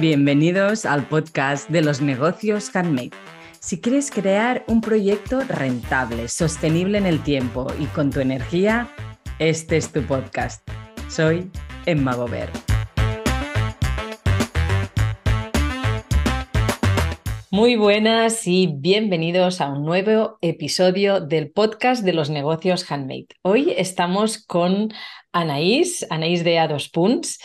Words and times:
Bienvenidos 0.00 0.86
al 0.86 1.06
podcast 1.06 1.68
de 1.68 1.82
los 1.82 2.00
negocios 2.00 2.74
handmade. 2.74 3.10
Si 3.58 3.82
quieres 3.82 4.10
crear 4.10 4.64
un 4.66 4.80
proyecto 4.80 5.40
rentable, 5.40 6.28
sostenible 6.28 6.96
en 6.96 7.04
el 7.04 7.22
tiempo 7.22 7.66
y 7.78 7.84
con 7.84 8.08
tu 8.08 8.20
energía, 8.20 8.88
este 9.38 9.76
es 9.76 9.92
tu 9.92 10.00
podcast. 10.04 10.66
Soy 11.10 11.50
Emma 11.84 12.14
Gober. 12.14 12.48
Muy 17.50 17.76
buenas 17.76 18.46
y 18.46 18.68
bienvenidos 18.68 19.60
a 19.60 19.68
un 19.68 19.84
nuevo 19.84 20.38
episodio 20.40 21.20
del 21.20 21.50
podcast 21.50 22.02
de 22.04 22.14
los 22.14 22.30
negocios 22.30 22.90
handmade. 22.90 23.26
Hoy 23.42 23.74
estamos 23.76 24.42
con 24.46 24.94
Anaís, 25.32 26.06
Anaís 26.08 26.42
de 26.42 26.56
A2 26.56 26.90
Punts. 26.90 27.38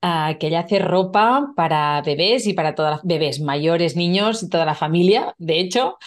Que 0.00 0.46
ella 0.46 0.60
hace 0.60 0.78
ropa 0.78 1.52
para 1.56 2.00
bebés 2.02 2.46
y 2.46 2.54
para 2.54 2.74
todas 2.74 2.92
las 2.92 3.04
bebés, 3.04 3.40
mayores, 3.40 3.96
niños 3.96 4.42
y 4.42 4.48
toda 4.48 4.64
la 4.64 4.74
familia, 4.74 5.34
de 5.38 5.60
hecho, 5.60 5.98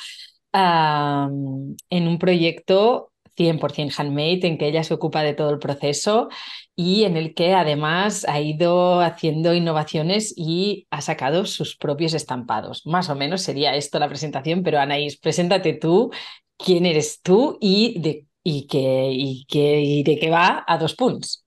en 0.53 2.07
un 2.07 2.17
proyecto 2.19 3.11
100% 3.35 3.93
handmade 3.97 4.41
en 4.43 4.57
que 4.57 4.67
ella 4.67 4.83
se 4.83 4.93
ocupa 4.93 5.23
de 5.23 5.33
todo 5.33 5.49
el 5.49 5.59
proceso 5.59 6.29
y 6.75 7.03
en 7.03 7.17
el 7.17 7.33
que 7.33 7.53
además 7.53 8.25
ha 8.27 8.39
ido 8.41 9.01
haciendo 9.01 9.53
innovaciones 9.53 10.33
y 10.35 10.87
ha 10.91 11.01
sacado 11.01 11.45
sus 11.45 11.75
propios 11.75 12.13
estampados. 12.13 12.85
Más 12.85 13.09
o 13.09 13.15
menos 13.15 13.41
sería 13.41 13.75
esto 13.75 13.99
la 13.99 14.09
presentación, 14.09 14.63
pero 14.63 14.79
Anaís, 14.79 15.17
preséntate 15.17 15.73
tú, 15.73 16.11
quién 16.57 16.85
eres 16.85 17.21
tú 17.21 17.57
y 17.61 17.99
de, 17.99 18.27
y 18.43 18.67
qué, 18.67 19.09
y 19.11 19.45
qué, 19.45 19.81
y 19.81 20.03
de 20.03 20.17
qué 20.19 20.29
va 20.29 20.63
a 20.67 20.77
dos 20.77 20.95
puntos. 20.95 21.43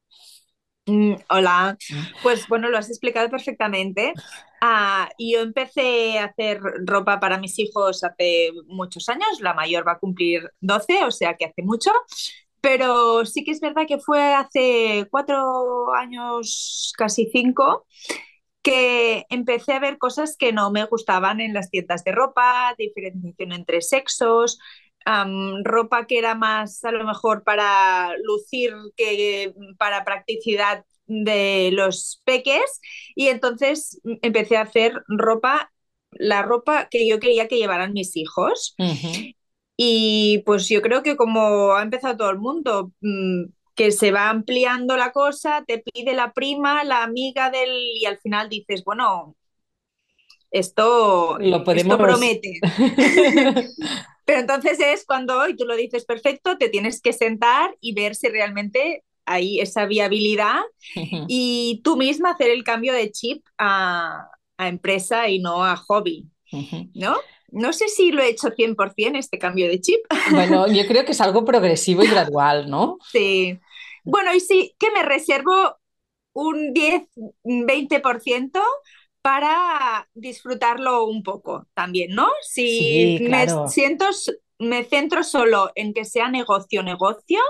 Mm, 0.86 1.14
hola, 1.30 1.76
pues 2.22 2.46
bueno, 2.48 2.68
lo 2.68 2.78
has 2.78 2.88
explicado 2.88 3.28
perfectamente. 3.28 4.14
Ah, 4.60 5.08
yo 5.18 5.40
empecé 5.40 6.18
a 6.18 6.26
hacer 6.26 6.60
ropa 6.84 7.18
para 7.18 7.38
mis 7.38 7.58
hijos 7.58 8.04
hace 8.04 8.50
muchos 8.68 9.08
años, 9.08 9.40
la 9.40 9.52
mayor 9.52 9.86
va 9.86 9.92
a 9.92 9.98
cumplir 9.98 10.48
12, 10.60 11.04
o 11.04 11.10
sea 11.10 11.34
que 11.34 11.44
hace 11.46 11.62
mucho, 11.62 11.90
pero 12.60 13.26
sí 13.26 13.44
que 13.44 13.50
es 13.50 13.60
verdad 13.60 13.86
que 13.88 13.98
fue 13.98 14.34
hace 14.34 15.08
cuatro 15.10 15.92
años, 15.94 16.92
casi 16.96 17.28
cinco, 17.32 17.86
que 18.62 19.26
empecé 19.30 19.74
a 19.74 19.80
ver 19.80 19.98
cosas 19.98 20.36
que 20.36 20.52
no 20.52 20.70
me 20.72 20.84
gustaban 20.86 21.40
en 21.40 21.54
las 21.54 21.70
tiendas 21.70 22.04
de 22.04 22.12
ropa, 22.12 22.74
diferenciación 22.78 23.52
entre 23.52 23.82
sexos, 23.82 24.58
ropa 25.64 26.06
que 26.06 26.18
era 26.18 26.34
más 26.34 26.84
a 26.84 26.90
lo 26.90 27.04
mejor 27.04 27.44
para 27.44 28.10
lucir 28.24 28.74
que 28.96 29.54
para 29.78 30.04
practicidad 30.04 30.84
de 31.06 31.70
los 31.72 32.20
peques 32.24 32.80
y 33.14 33.28
entonces 33.28 34.00
empecé 34.22 34.56
a 34.56 34.62
hacer 34.62 35.02
ropa, 35.06 35.72
la 36.10 36.42
ropa 36.42 36.88
que 36.90 37.08
yo 37.08 37.20
quería 37.20 37.48
que 37.48 37.58
llevaran 37.58 37.92
mis 37.92 38.16
hijos. 38.16 38.74
Y 39.76 40.42
pues 40.46 40.68
yo 40.68 40.80
creo 40.82 41.02
que 41.02 41.16
como 41.16 41.74
ha 41.74 41.82
empezado 41.82 42.16
todo 42.16 42.30
el 42.30 42.38
mundo, 42.38 42.92
mm, 43.00 43.44
que 43.74 43.92
se 43.92 44.10
va 44.10 44.30
ampliando 44.30 44.96
la 44.96 45.12
cosa, 45.12 45.62
te 45.66 45.78
pide 45.78 46.14
la 46.14 46.32
prima, 46.32 46.82
la 46.82 47.02
amiga 47.02 47.50
del 47.50 47.70
y 47.94 48.06
al 48.06 48.18
final 48.18 48.48
dices, 48.48 48.82
bueno, 48.84 49.36
esto, 50.50 51.36
Lo 51.38 51.62
podemos... 51.62 51.92
esto 51.92 51.98
promete. 51.98 52.60
Pero 54.26 54.40
entonces 54.40 54.78
es 54.80 55.06
cuando, 55.06 55.48
y 55.48 55.56
tú 55.56 55.64
lo 55.64 55.76
dices 55.76 56.04
perfecto, 56.04 56.58
te 56.58 56.68
tienes 56.68 57.00
que 57.00 57.12
sentar 57.12 57.76
y 57.80 57.94
ver 57.94 58.16
si 58.16 58.28
realmente 58.28 59.04
hay 59.24 59.60
esa 59.60 59.86
viabilidad 59.86 60.60
y 61.28 61.80
tú 61.82 61.96
misma 61.96 62.32
hacer 62.32 62.50
el 62.50 62.64
cambio 62.64 62.92
de 62.92 63.10
chip 63.10 63.46
a, 63.56 64.28
empresa 64.58 65.28
y 65.28 65.38
no 65.38 65.64
a 65.64 65.76
hobby, 65.76 66.26
¿no? 66.94 67.14
No 67.52 67.72
sé 67.74 67.88
si 67.88 68.10
lo 68.10 68.22
he 68.22 68.30
hecho 68.30 68.48
100% 68.48 69.18
este 69.18 69.38
cambio 69.38 69.68
de 69.68 69.80
chip. 69.80 70.00
Bueno, 70.30 70.66
yo 70.66 70.86
creo 70.86 71.04
que 71.04 71.12
es 71.12 71.20
algo 71.20 71.44
progresivo 71.44 72.02
y 72.02 72.08
gradual, 72.08 72.68
¿no? 72.70 72.98
Sí. 73.12 73.58
Bueno, 74.02 74.34
y 74.34 74.40
sí 74.40 74.74
que 74.78 74.90
me 74.92 75.02
reservo 75.02 75.76
un 76.32 76.72
10, 76.72 77.02
20% 77.44 78.60
para 79.26 80.08
disfrutarlo 80.14 81.04
un 81.06 81.24
poco 81.24 81.66
también, 81.74 82.14
¿no? 82.14 82.28
Si 82.42 83.18
me 83.28 83.44
siento, 83.66 84.06
me 84.60 84.84
centro 84.84 85.24
solo 85.24 85.72
en 85.74 85.92
que 85.92 86.04
sea 86.04 86.28
negocio, 86.28 86.84
negocio, 86.84 87.40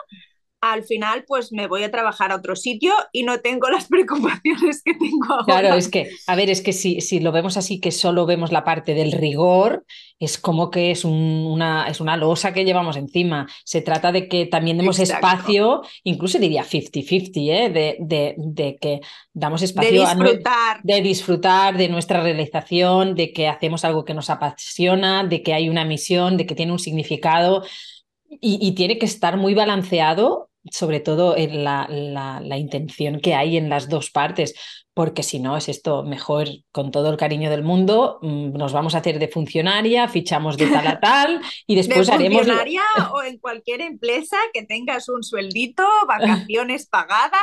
al 0.60 0.84
final 0.84 1.24
pues 1.26 1.52
me 1.52 1.66
voy 1.66 1.82
a 1.82 1.90
trabajar 1.90 2.32
a 2.32 2.36
otro 2.36 2.56
sitio 2.56 2.92
y 3.12 3.22
no 3.22 3.40
tengo 3.40 3.68
las 3.68 3.86
preocupaciones 3.88 4.82
que 4.82 4.94
tengo 4.94 5.32
ahora. 5.32 5.44
Claro, 5.44 5.74
es 5.74 5.88
que, 5.88 6.10
a 6.26 6.36
ver, 6.36 6.50
es 6.50 6.60
que 6.60 6.72
si, 6.72 7.00
si 7.00 7.20
lo 7.20 7.32
vemos 7.32 7.56
así, 7.56 7.80
que 7.80 7.92
solo 7.92 8.26
vemos 8.26 8.52
la 8.52 8.64
parte 8.64 8.94
del 8.94 9.12
rigor, 9.12 9.84
es 10.18 10.38
como 10.38 10.70
que 10.70 10.90
es, 10.90 11.04
una, 11.04 11.88
es 11.88 12.00
una 12.00 12.16
losa 12.16 12.54
que 12.54 12.64
llevamos 12.64 12.96
encima. 12.96 13.46
Se 13.64 13.82
trata 13.82 14.12
de 14.12 14.28
que 14.28 14.46
también 14.46 14.78
demos 14.78 14.98
espacio, 14.98 15.82
incluso 16.04 16.38
diría 16.38 16.64
50-50, 16.64 17.30
¿eh? 17.34 17.70
de, 17.70 17.96
de, 18.00 18.34
de, 18.38 18.76
que 18.76 19.00
damos 19.34 19.60
espacio 19.60 19.90
de 19.92 19.98
disfrutar. 19.98 20.80
de 20.82 21.02
disfrutar 21.02 21.76
de 21.76 21.88
nuestra 21.90 22.22
realización, 22.22 23.14
de 23.14 23.32
que 23.32 23.46
hacemos 23.46 23.84
algo 23.84 24.06
que 24.06 24.14
nos 24.14 24.30
apasiona, 24.30 25.24
de 25.24 25.42
que 25.42 25.52
hay 25.52 25.68
una 25.68 25.84
misión, 25.84 26.38
de 26.38 26.46
que 26.46 26.54
tiene 26.54 26.72
un 26.72 26.78
significado. 26.78 27.62
Y, 28.28 28.72
tiene 28.74 28.98
que 28.98 29.06
estar 29.06 29.36
muy 29.36 29.54
balanceado 29.54 30.50
sobre 30.70 31.00
todo 31.00 31.36
en 31.36 31.64
la, 31.64 31.86
la, 31.88 32.58
intención 32.58 33.20
que 33.20 33.34
hay 33.34 33.56
en 33.56 33.68
las 33.68 33.88
dos 33.88 34.10
partes, 34.10 34.54
porque 34.96 35.22
si 35.22 35.40
no 35.40 35.58
es 35.58 35.68
esto 35.68 36.04
mejor 36.04 36.48
con 36.72 36.90
todo 36.90 37.10
el 37.10 37.18
cariño 37.18 37.50
del 37.50 37.62
mundo, 37.62 38.18
mm, 38.22 38.54
nos 38.54 38.72
vamos 38.72 38.94
a 38.94 38.98
hacer 38.98 39.18
de 39.18 39.28
funcionaria, 39.28 40.08
fichamos 40.08 40.56
de 40.56 40.68
tal 40.68 40.86
a 40.86 41.00
tal 41.00 41.42
y 41.66 41.74
después 41.74 42.06
de 42.06 42.14
haremos... 42.14 42.38
Funcionaria 42.38 42.82
o 43.12 43.22
en 43.22 43.36
cualquier 43.36 43.82
empresa 43.82 44.38
que 44.54 44.62
tengas 44.62 45.10
un 45.10 45.22
sueldito, 45.22 45.86
vacaciones 46.08 46.86
pagadas, 46.90 47.42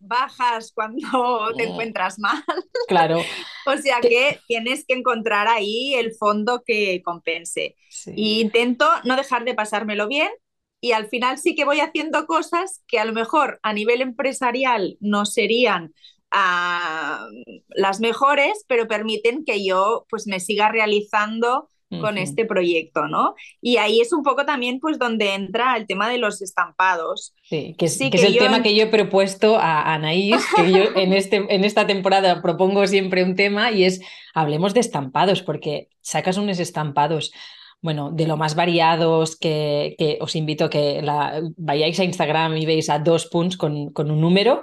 bajas 0.00 0.70
cuando 0.74 1.50
te 1.56 1.66
mm. 1.66 1.70
encuentras 1.70 2.18
mal. 2.18 2.44
Claro. 2.88 3.22
o 3.66 3.76
sea 3.78 4.02
que 4.02 4.40
tienes 4.46 4.84
que 4.86 4.96
encontrar 4.96 5.48
ahí 5.48 5.94
el 5.94 6.12
fondo 6.12 6.62
que 6.62 7.00
compense. 7.02 7.74
Y 8.14 8.42
intento 8.42 8.86
no 9.04 9.16
dejar 9.16 9.46
de 9.46 9.54
pasármelo 9.54 10.08
bien, 10.08 10.28
y 10.82 10.92
al 10.92 11.08
final 11.08 11.38
sí 11.38 11.54
que 11.54 11.64
voy 11.64 11.80
haciendo 11.80 12.26
cosas 12.26 12.84
que 12.86 12.98
a 12.98 13.06
lo 13.06 13.14
mejor 13.14 13.60
a 13.62 13.72
nivel 13.72 14.02
empresarial 14.02 14.98
no 15.00 15.24
serían 15.24 15.94
las 17.70 18.00
mejores, 18.00 18.64
pero 18.68 18.88
permiten 18.88 19.44
que 19.44 19.64
yo 19.64 20.06
pues 20.08 20.26
me 20.26 20.40
siga 20.40 20.70
realizando 20.70 21.68
con 22.00 22.18
este 22.18 22.44
proyecto, 22.44 23.06
¿no? 23.06 23.34
Y 23.60 23.76
ahí 23.76 24.00
es 24.00 24.12
un 24.12 24.22
poco 24.22 24.44
también 24.44 24.80
pues 24.80 24.98
donde 24.98 25.34
entra 25.34 25.76
el 25.76 25.86
tema 25.86 26.10
de 26.10 26.18
los 26.18 26.42
estampados. 26.42 27.32
Sí, 27.44 27.74
que 27.78 27.86
es, 27.86 27.96
que 27.98 28.10
es 28.12 28.24
el 28.24 28.38
tema 28.38 28.62
que 28.62 28.74
yo 28.74 28.82
he 28.82 28.88
propuesto 28.88 29.56
a 29.56 29.94
Anaís, 29.94 30.44
que 30.56 30.72
yo 30.72 30.84
en, 30.96 31.12
este, 31.12 31.46
en 31.48 31.64
esta 31.64 31.86
temporada 31.86 32.42
propongo 32.42 32.86
siempre 32.86 33.22
un 33.22 33.36
tema 33.36 33.70
y 33.70 33.84
es 33.84 34.00
hablemos 34.34 34.74
de 34.74 34.80
estampados, 34.80 35.42
porque 35.42 35.88
sacas 36.00 36.38
unos 36.38 36.58
estampados 36.58 37.32
bueno, 37.82 38.10
de 38.10 38.26
lo 38.26 38.36
más 38.36 38.56
variados 38.56 39.36
que, 39.36 40.18
os 40.20 40.34
invito 40.34 40.64
a 40.64 40.70
que 40.70 41.02
la, 41.02 41.40
vayáis 41.56 42.00
a 42.00 42.04
Instagram 42.04 42.56
y 42.56 42.66
veis 42.66 42.90
a 42.90 42.98
dos 42.98 43.26
puntos 43.26 43.56
con, 43.56 43.92
con 43.92 44.10
un 44.10 44.20
número 44.20 44.62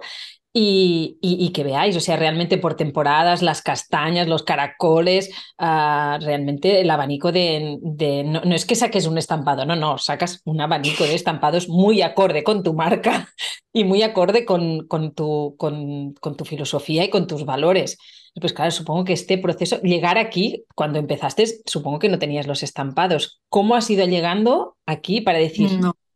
y, 0.56 1.18
y, 1.20 1.52
que 1.52 1.64
veáis, 1.64 1.98
o 1.98 2.00
sea, 2.00 2.16
realmente 2.16 2.60
por 2.60 2.76
temporadas, 2.76 3.42
las 3.42 3.64
castañas, 3.64 4.28
los 4.28 4.44
caracoles, 4.44 5.32
uh, 5.58 6.24
realmente 6.24 6.80
el 6.80 6.92
abanico 6.92 7.32
de... 7.32 7.80
de 7.82 8.24
no, 8.24 8.42
no, 8.42 8.54
es 8.54 8.66
que 8.66 8.76
saques 8.76 9.08
un 9.08 9.18
estampado, 9.18 9.66
no, 9.66 9.76
no, 9.76 9.98
sacas 9.98 10.42
un 10.46 10.62
abanico 10.62 11.06
de 11.06 11.16
estampados 11.16 11.70
muy 11.70 12.04
acorde 12.04 12.44
con 12.44 12.62
tu 12.62 12.76
marca 12.76 13.30
y 13.74 13.84
muy 13.84 14.04
acorde 14.04 14.46
con, 14.46 14.86
con, 14.88 15.16
tu, 15.16 15.56
con, 15.58 16.14
con 16.14 16.38
tu 16.38 16.46
filosofía 16.46 17.04
y 17.04 17.10
con 17.10 17.26
tus 17.26 17.46
valores. 17.46 17.98
Pues 18.40 18.54
claro, 18.54 18.70
supongo 18.70 19.06
que 19.06 19.14
este 19.14 19.40
proceso, 19.40 19.82
llegar 19.82 20.20
aquí, 20.20 20.66
cuando 20.76 21.00
empezaste, 21.00 21.46
supongo 21.66 21.98
que 21.98 22.10
no 22.10 22.20
tenías 22.20 22.46
los 22.46 22.62
estampados. 22.62 23.42
¿Cómo 23.50 23.74
has 23.74 23.90
ido 23.90 24.06
llegando 24.06 24.78
aquí 24.86 25.22
para 25.22 25.40
decir, 25.40 25.70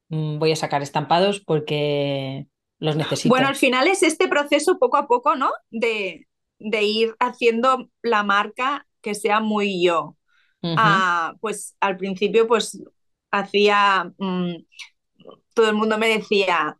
mm, 0.10 0.38
voy 0.38 0.52
a 0.52 0.56
sacar 0.56 0.84
estampados 0.84 1.40
porque 1.40 2.46
los? 2.80 3.26
Bueno, 3.26 3.48
al 3.48 3.56
final 3.56 3.88
es 3.88 4.04
este 4.04 4.28
proceso 4.28 4.78
poco 4.80 4.98
a 4.98 5.08
poco, 5.08 5.36
¿no? 5.36 5.52
De, 5.70 6.28
de 6.60 6.84
ir 6.84 7.16
haciendo 7.20 7.90
la 8.02 8.24
marca 8.24 8.88
que 9.02 9.16
sea 9.16 9.40
muy 9.40 9.84
yo. 9.84 10.16
Ah, 10.64 11.36
pues 11.40 11.76
al 11.80 11.98
principio, 11.98 12.48
pues 12.48 12.82
hacía, 13.32 14.12
mm, 14.18 14.56
todo 15.54 15.70
el 15.70 15.76
mundo 15.76 15.98
me 15.98 16.08
decía, 16.08 16.78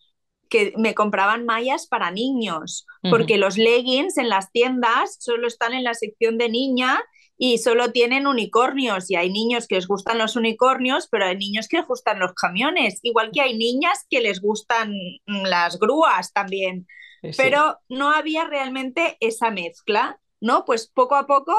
que 0.50 0.74
me 0.78 0.96
compraban 0.96 1.46
mallas 1.46 1.88
para 1.88 2.12
niños, 2.12 2.86
porque 3.10 3.38
los 3.38 3.58
leggings 3.58 4.18
en 4.18 4.30
las 4.30 4.52
tiendas 4.52 5.18
solo 5.20 5.48
están 5.48 5.74
en 5.74 5.84
la 5.84 5.94
sección 5.94 6.38
de 6.38 6.50
niña 6.50 7.00
y 7.38 7.58
solo 7.60 7.92
tienen 7.92 8.28
unicornios 8.28 9.10
y 9.12 9.16
hay 9.16 9.32
niños 9.32 9.68
que 9.68 9.76
les 9.76 9.88
gustan 9.88 10.18
los 10.18 10.36
unicornios, 10.36 11.08
pero 11.10 11.26
hay 11.26 11.38
niños 11.38 11.68
que 11.68 11.78
les 11.78 11.88
gustan 11.88 12.20
los 12.20 12.34
camiones, 12.34 13.00
igual 13.04 13.32
que 13.32 13.42
hay 13.42 13.58
niñas 13.58 14.06
que 14.10 14.22
les 14.22 14.42
gustan 14.42 14.92
mm, 15.28 15.46
las 15.46 15.80
grúas 15.80 16.34
también. 16.34 16.88
Pero 17.36 17.80
no 17.90 18.12
había 18.12 18.46
realmente 18.46 19.18
esa 19.20 19.50
mezcla 19.50 20.20
¿no? 20.42 20.66
Pues 20.66 20.88
poco 20.88 21.16
a 21.16 21.26
poco 21.26 21.54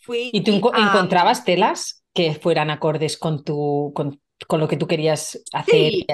fui... 0.00 0.30
¿Y 0.32 0.42
tú 0.42 0.52
encontrabas 0.52 1.44
telas 1.44 2.04
que 2.14 2.34
fueran 2.34 2.70
acordes 2.70 3.16
con, 3.16 3.44
tu, 3.44 3.92
con, 3.94 4.20
lo 4.60 4.68
que 4.68 4.76
tú 4.76 4.86
querías 4.86 5.42
hacer? 5.52 5.74
Sí, 5.74 6.06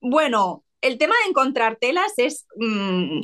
bueno, 0.00 0.64
el 0.80 0.98
tema 0.98 1.14
de 1.24 1.30
encontrar 1.30 1.76
telas 1.80 2.12
es 2.16 2.46
mm, 2.56 3.20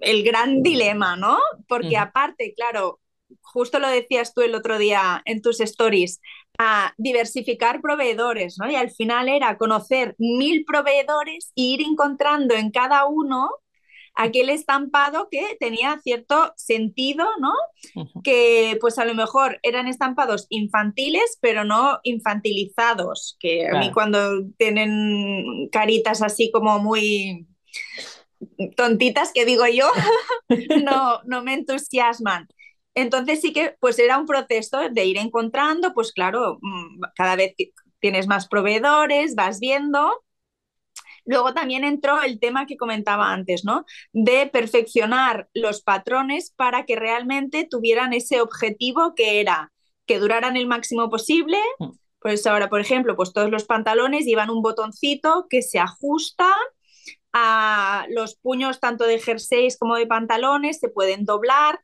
el 0.00 0.22
gran 0.24 0.62
dilema, 0.62 1.16
¿no? 1.16 1.38
Porque 1.66 1.96
aparte, 1.96 2.52
claro, 2.54 3.00
justo 3.40 3.78
lo 3.78 3.88
decías 3.88 4.34
tú 4.34 4.42
el 4.42 4.54
otro 4.54 4.78
día 4.78 5.22
en 5.24 5.42
tus 5.42 5.60
stories, 5.60 6.20
a 6.58 6.92
diversificar 6.96 7.80
proveedores, 7.80 8.56
¿no? 8.58 8.70
Y 8.70 8.74
al 8.74 8.90
final 8.90 9.28
era 9.28 9.56
conocer 9.56 10.14
mil 10.18 10.64
proveedores 10.64 11.52
e 11.56 11.62
ir 11.62 11.82
encontrando 11.82 12.54
en 12.54 12.70
cada 12.70 13.06
uno 13.06 13.50
aquel 14.18 14.50
estampado 14.50 15.28
que 15.30 15.56
tenía 15.60 16.00
cierto 16.02 16.52
sentido, 16.56 17.24
¿no? 17.38 17.52
Que 18.24 18.76
pues 18.80 18.98
a 18.98 19.04
lo 19.04 19.14
mejor 19.14 19.60
eran 19.62 19.86
estampados 19.86 20.46
infantiles, 20.50 21.38
pero 21.40 21.62
no 21.64 22.00
infantilizados, 22.02 23.36
que 23.38 23.68
a 23.68 23.78
mí 23.78 23.92
cuando 23.92 24.44
tienen 24.58 25.68
caritas 25.70 26.20
así 26.20 26.50
como 26.50 26.80
muy 26.80 27.46
tontitas, 28.76 29.32
que 29.32 29.44
digo 29.44 29.66
yo, 29.68 29.88
no, 30.84 31.20
no 31.24 31.42
me 31.44 31.54
entusiasman. 31.54 32.48
Entonces 32.98 33.40
sí 33.40 33.52
que 33.52 33.76
pues 33.78 33.98
era 34.00 34.18
un 34.18 34.26
proceso 34.26 34.88
de 34.90 35.04
ir 35.04 35.18
encontrando, 35.18 35.94
pues 35.94 36.12
claro, 36.12 36.58
mm, 36.60 37.00
cada 37.14 37.36
vez 37.36 37.54
tienes 38.00 38.26
más 38.26 38.48
proveedores, 38.48 39.36
vas 39.36 39.60
viendo. 39.60 40.24
Luego 41.24 41.54
también 41.54 41.84
entró 41.84 42.20
el 42.22 42.40
tema 42.40 42.66
que 42.66 42.76
comentaba 42.76 43.32
antes, 43.32 43.64
¿no? 43.64 43.84
De 44.12 44.48
perfeccionar 44.48 45.48
los 45.54 45.80
patrones 45.82 46.52
para 46.56 46.86
que 46.86 46.96
realmente 46.96 47.68
tuvieran 47.70 48.12
ese 48.12 48.40
objetivo 48.40 49.14
que 49.14 49.40
era 49.40 49.72
que 50.06 50.18
duraran 50.18 50.56
el 50.56 50.66
máximo 50.66 51.08
posible. 51.08 51.58
Mm. 51.78 51.90
Pues 52.18 52.46
ahora, 52.48 52.68
por 52.68 52.80
ejemplo, 52.80 53.14
pues 53.14 53.32
todos 53.32 53.48
los 53.48 53.64
pantalones 53.64 54.24
llevan 54.24 54.50
un 54.50 54.60
botoncito 54.60 55.46
que 55.48 55.62
se 55.62 55.78
ajusta 55.78 56.48
a 57.32 58.06
los 58.08 58.34
puños 58.34 58.80
tanto 58.80 59.04
de 59.04 59.20
jerseys 59.20 59.78
como 59.78 59.94
de 59.94 60.08
pantalones, 60.08 60.80
se 60.80 60.88
pueden 60.88 61.24
doblar, 61.24 61.78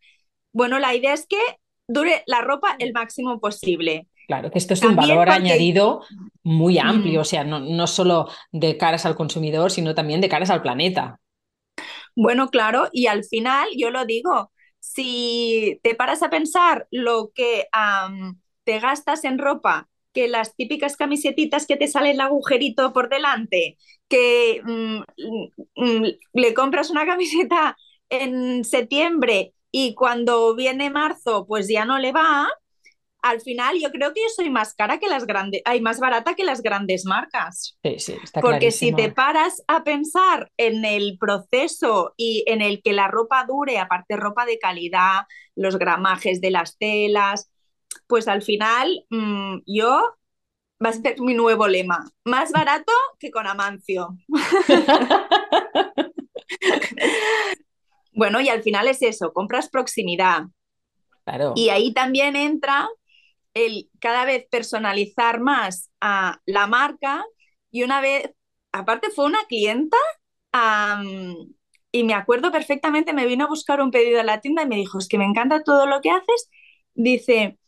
bueno, 0.54 0.78
la 0.78 0.94
idea 0.94 1.12
es 1.12 1.26
que 1.26 1.38
dure 1.86 2.22
la 2.26 2.40
ropa 2.40 2.76
el 2.78 2.92
máximo 2.92 3.40
posible. 3.40 4.06
Claro, 4.26 4.50
que 4.50 4.58
esto 4.58 4.72
es 4.72 4.82
un 4.82 4.96
valor 4.96 5.28
añadido 5.28 6.02
muy 6.42 6.78
amplio, 6.78 7.20
o 7.20 7.24
sea, 7.24 7.44
no, 7.44 7.60
no 7.60 7.86
solo 7.86 8.28
de 8.52 8.78
caras 8.78 9.04
al 9.04 9.16
consumidor, 9.16 9.70
sino 9.70 9.94
también 9.94 10.22
de 10.22 10.30
caras 10.30 10.48
al 10.48 10.62
planeta. 10.62 11.20
Bueno, 12.16 12.48
claro, 12.48 12.88
y 12.92 13.06
al 13.06 13.24
final 13.24 13.68
yo 13.76 13.90
lo 13.90 14.06
digo, 14.06 14.50
si 14.78 15.80
te 15.82 15.94
paras 15.94 16.22
a 16.22 16.30
pensar 16.30 16.86
lo 16.90 17.32
que 17.34 17.66
te 18.64 18.78
gastas 18.78 19.24
en 19.24 19.38
ropa, 19.38 19.88
que 20.12 20.28
las 20.28 20.54
típicas 20.54 20.96
camisetitas 20.96 21.66
que 21.66 21.76
te 21.76 21.88
sale 21.88 22.12
el 22.12 22.20
agujerito 22.20 22.92
por 22.92 23.08
delante, 23.08 23.76
que 24.08 24.62
mm, 24.64 25.02
mm, 25.76 26.04
le 26.34 26.54
compras 26.54 26.90
una 26.90 27.04
camiseta 27.06 27.76
en 28.08 28.64
septiembre 28.64 29.53
y 29.76 29.92
cuando 29.96 30.54
viene 30.54 30.88
marzo 30.88 31.46
pues 31.48 31.66
ya 31.68 31.84
no 31.84 31.98
le 31.98 32.12
va, 32.12 32.48
al 33.22 33.40
final 33.40 33.76
yo 33.80 33.90
creo 33.90 34.14
que 34.14 34.20
yo 34.20 34.28
soy 34.28 34.48
más 34.48 34.72
cara 34.72 35.00
que 35.00 35.08
las 35.08 35.26
grandes, 35.26 35.62
hay 35.64 35.80
más 35.80 35.98
barata 35.98 36.34
que 36.34 36.44
las 36.44 36.62
grandes 36.62 37.04
marcas. 37.04 37.76
Sí, 37.82 37.98
sí, 37.98 38.14
está 38.22 38.40
Porque 38.40 38.70
si 38.70 38.92
te 38.92 39.10
paras 39.10 39.64
a 39.66 39.82
pensar 39.82 40.52
en 40.58 40.84
el 40.84 41.18
proceso 41.18 42.14
y 42.16 42.44
en 42.46 42.62
el 42.62 42.82
que 42.84 42.92
la 42.92 43.08
ropa 43.08 43.44
dure, 43.48 43.80
aparte 43.80 44.16
ropa 44.16 44.46
de 44.46 44.60
calidad, 44.60 45.22
los 45.56 45.76
gramajes 45.76 46.40
de 46.40 46.52
las 46.52 46.78
telas, 46.78 47.50
pues 48.06 48.28
al 48.28 48.42
final 48.42 49.04
mm, 49.10 49.56
yo 49.66 50.04
va 50.84 50.90
a 50.90 50.92
ser 50.92 51.20
mi 51.20 51.34
nuevo 51.34 51.66
lema, 51.66 52.08
más 52.24 52.52
barato 52.52 52.92
que 53.18 53.32
con 53.32 53.48
Amancio. 53.48 54.10
Bueno, 58.14 58.40
y 58.40 58.48
al 58.48 58.62
final 58.62 58.88
es 58.88 59.02
eso, 59.02 59.32
compras 59.32 59.68
proximidad. 59.68 60.44
Claro. 61.24 61.52
Y 61.56 61.68
ahí 61.70 61.92
también 61.92 62.36
entra 62.36 62.88
el 63.54 63.88
cada 63.98 64.24
vez 64.24 64.46
personalizar 64.50 65.40
más 65.40 65.90
a 66.00 66.40
la 66.46 66.66
marca. 66.66 67.24
Y 67.70 67.82
una 67.82 68.00
vez, 68.00 68.30
aparte 68.72 69.10
fue 69.10 69.26
una 69.26 69.44
clienta, 69.48 69.96
y 71.90 72.04
me 72.04 72.14
acuerdo 72.14 72.52
perfectamente, 72.52 73.12
me 73.12 73.26
vino 73.26 73.44
a 73.44 73.48
buscar 73.48 73.80
un 73.80 73.90
pedido 73.90 74.20
a 74.20 74.24
la 74.24 74.40
tienda 74.40 74.62
y 74.62 74.68
me 74.68 74.76
dijo, 74.76 74.98
es 74.98 75.08
que 75.08 75.18
me 75.18 75.24
encanta 75.24 75.62
todo 75.62 75.86
lo 75.86 76.00
que 76.00 76.10
haces. 76.10 76.50
Dice, 76.94 77.58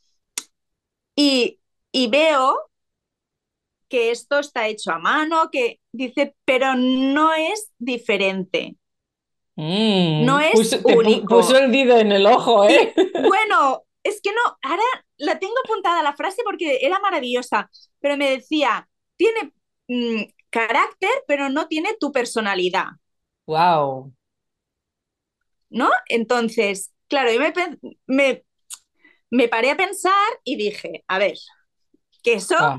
y, 1.16 1.60
y 1.93 2.08
veo 2.08 2.56
que 3.88 4.10
esto 4.10 4.38
está 4.38 4.69
hecho 4.69 4.93
a 4.93 4.98
mano, 4.98 5.50
que 5.50 5.81
dice, 5.93 6.37
pero 6.44 6.75
no 6.75 7.32
es 7.34 7.72
diferente. 7.78 8.76
Mm, 9.56 10.25
no 10.25 10.38
es 10.38 10.81
único. 10.85 11.37
Puso 11.37 11.56
el 11.56 11.73
dedo 11.73 11.99
en 11.99 12.12
el 12.12 12.26
ojo, 12.26 12.69
¿eh? 12.69 12.94
bueno, 13.14 13.85
es 14.03 14.20
que 14.23 14.31
no, 14.31 14.41
ahora 14.62 14.82
la 15.17 15.38
tengo 15.38 15.55
apuntada 15.64 16.03
la 16.03 16.14
frase 16.14 16.43
porque 16.44 16.79
era 16.82 16.99
maravillosa, 17.00 17.70
pero 17.99 18.17
me 18.17 18.31
decía, 18.31 18.88
tiene 19.17 19.53
mm, 19.88 20.25
carácter, 20.50 21.11
pero 21.26 21.49
no 21.49 21.69
tiene 21.69 21.97
tu 21.99 22.12
personalidad. 22.12 22.87
Wow. 23.47 24.12
¿No? 25.70 25.91
Entonces, 26.08 26.93
claro, 27.08 27.32
yo 27.32 27.41
me, 27.41 27.53
me, 28.06 28.44
me 29.31 29.49
paré 29.49 29.70
a 29.70 29.76
pensar 29.76 30.12
y 30.44 30.56
dije, 30.56 31.03
a 31.08 31.19
ver, 31.19 31.37
que 32.23 32.35
eso, 32.35 32.56
ah. 32.58 32.79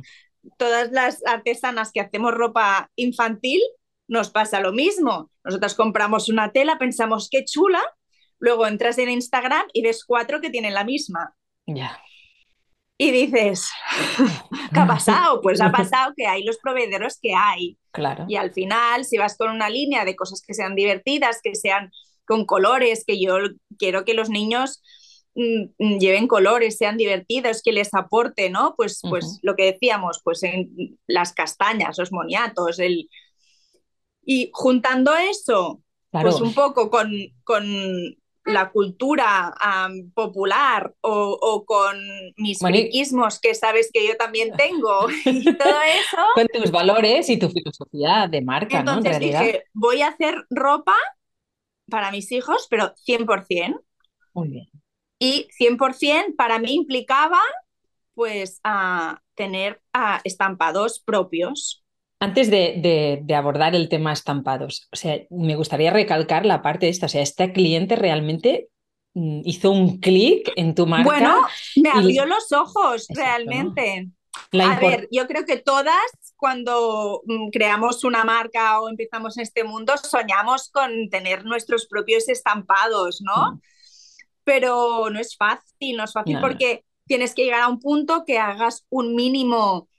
todas 0.58 0.92
las 0.92 1.26
artesanas 1.26 1.92
que 1.92 2.02
hacemos 2.02 2.34
ropa 2.34 2.92
infantil, 2.96 3.62
nos 4.08 4.30
pasa 4.30 4.60
lo 4.60 4.72
mismo. 4.72 5.32
Nosotros 5.48 5.76
compramos 5.76 6.28
una 6.28 6.52
tela, 6.52 6.78
pensamos 6.78 7.30
qué 7.32 7.46
chula, 7.46 7.82
luego 8.38 8.68
entras 8.68 8.98
en 8.98 9.10
Instagram 9.10 9.66
y 9.72 9.82
ves 9.82 10.04
cuatro 10.06 10.42
que 10.42 10.50
tienen 10.50 10.74
la 10.74 10.84
misma. 10.84 11.34
Ya. 11.66 11.98
Y 12.98 13.12
dices, 13.12 13.70
¿qué 14.74 14.80
ha 14.82 14.86
pasado? 14.86 15.42
Pues 15.42 15.62
ha 15.62 15.72
pasado 15.72 16.14
que 16.18 16.28
hay 16.28 16.44
los 16.44 16.58
proveedores 16.58 17.18
que 17.22 17.34
hay. 17.34 17.78
Claro. 17.92 18.26
Y 18.28 18.36
al 18.36 18.52
final, 18.52 19.06
si 19.06 19.18
vas 19.18 19.38
con 19.38 19.50
una 19.50 19.70
línea 19.70 20.04
de 20.04 20.18
cosas 20.18 20.42
que 20.46 20.54
sean 20.54 20.76
divertidas, 20.76 21.40
que 21.42 21.56
sean 21.56 21.92
con 22.26 22.46
colores, 22.46 23.06
que 23.08 23.18
yo 23.18 23.38
quiero 23.80 24.04
que 24.04 24.16
los 24.16 24.30
niños 24.30 24.82
mm, 25.36 25.68
mm, 25.80 25.98
lleven 25.98 26.28
colores, 26.28 26.78
sean 26.78 26.98
divertidos, 26.98 27.62
que 27.64 27.72
les 27.72 27.94
aporte, 27.94 28.50
¿no? 28.50 28.74
Pues, 28.76 29.00
pues 29.02 29.40
lo 29.44 29.56
que 29.56 29.72
decíamos, 29.72 30.20
pues 30.26 30.44
en 30.44 31.00
las 31.08 31.32
castañas, 31.32 31.98
los 31.98 32.12
moniatos, 32.12 32.80
el, 32.80 33.08
y 34.30 34.52
juntando 34.52 35.16
eso, 35.16 35.82
pues 36.12 36.42
un 36.42 36.54
poco 36.54 36.90
con, 36.90 37.10
con 37.46 37.66
la 38.44 38.72
cultura 38.72 39.56
popular 40.14 40.94
o, 41.00 41.64
con 41.66 41.98
mis 42.36 42.60
friquismos 42.60 43.40
que 43.40 43.56
sabes 43.56 43.90
que 43.92 44.06
yo 44.06 44.18
también 44.18 44.52
tengo 44.58 45.08
y 45.26 45.46
todo 45.56 45.82
eso. 45.82 46.18
Con 46.36 46.48
tus 46.48 46.72
valores 46.72 47.30
y 47.30 47.40
tu 47.40 47.50
filosofía 47.50 48.28
de 48.30 48.42
marca, 48.42 48.84
¿no? 48.84 49.00
En 49.02 49.20
dije, 49.20 49.64
voy 49.74 50.02
a 50.02 50.10
hacer 50.10 50.36
ropa 50.50 50.96
para 51.90 52.12
mis 52.12 52.30
hijos, 52.34 52.68
pero 52.70 52.94
100%. 53.08 53.80
Muy 54.34 54.50
bien. 54.50 54.68
Y 55.20 55.48
100% 55.58 56.36
para 56.36 56.60
mí 56.60 56.74
implicaba 56.74 57.40
pues 58.14 58.60
a 58.66 59.22
tener 59.36 59.82
estampados 60.26 61.00
propios. 61.00 61.86
Antes 62.20 62.50
de, 62.50 63.24
abordar 63.36 63.76
el 63.76 63.90
tema 63.90 64.12
estampados, 64.12 64.88
o 64.92 64.96
sea, 64.96 65.20
me 65.30 65.56
gustaría 65.56 65.92
recalcar 65.92 66.46
la 66.46 66.62
parte 66.62 66.88
de 66.88 66.92
esta, 66.92 67.06
o 67.06 67.10
sea, 67.10 67.22
este 67.22 67.52
cliente 67.54 67.96
realmente 67.96 68.70
mm, 69.14 69.42
hizo 69.46 69.72
un 69.72 70.00
clic 70.00 70.52
en 70.56 70.74
tu 70.74 70.88
marca. 70.88 71.06
Bueno, 71.06 71.42
me 71.76 71.90
abrió 71.90 72.26
los 72.26 72.52
ojos 72.52 73.06
realmente. 73.10 74.10
A 74.54 74.80
ver, 74.80 75.08
yo 75.12 75.28
creo 75.28 75.46
que 75.46 75.58
todas 75.58 75.94
cuando 76.36 77.22
mm, 77.26 77.50
creamos 77.50 78.04
una 78.04 78.24
marca 78.24 78.80
o 78.82 78.90
empezamos 78.90 79.38
en 79.38 79.44
este 79.44 79.64
mundo 79.64 79.94
soñamos 79.98 80.70
con 80.70 81.10
tener 81.10 81.46
nuestros 81.46 81.88
propios 81.88 82.30
estampados, 82.30 83.22
¿no? 83.22 83.54
Mm. 83.54 83.62
Pero 84.44 85.10
no 85.10 85.20
es 85.20 85.36
fácil, 85.36 85.98
no 85.98 86.06
es 86.06 86.14
fácil 86.14 86.40
porque 86.40 86.86
tienes 87.06 87.36
que 87.36 87.44
llegar 87.44 87.62
a 87.62 87.68
un 87.68 87.80
punto 87.80 88.24
que 88.26 88.40
hagas 88.40 88.86
un 88.90 89.14
mínimo 89.14 89.90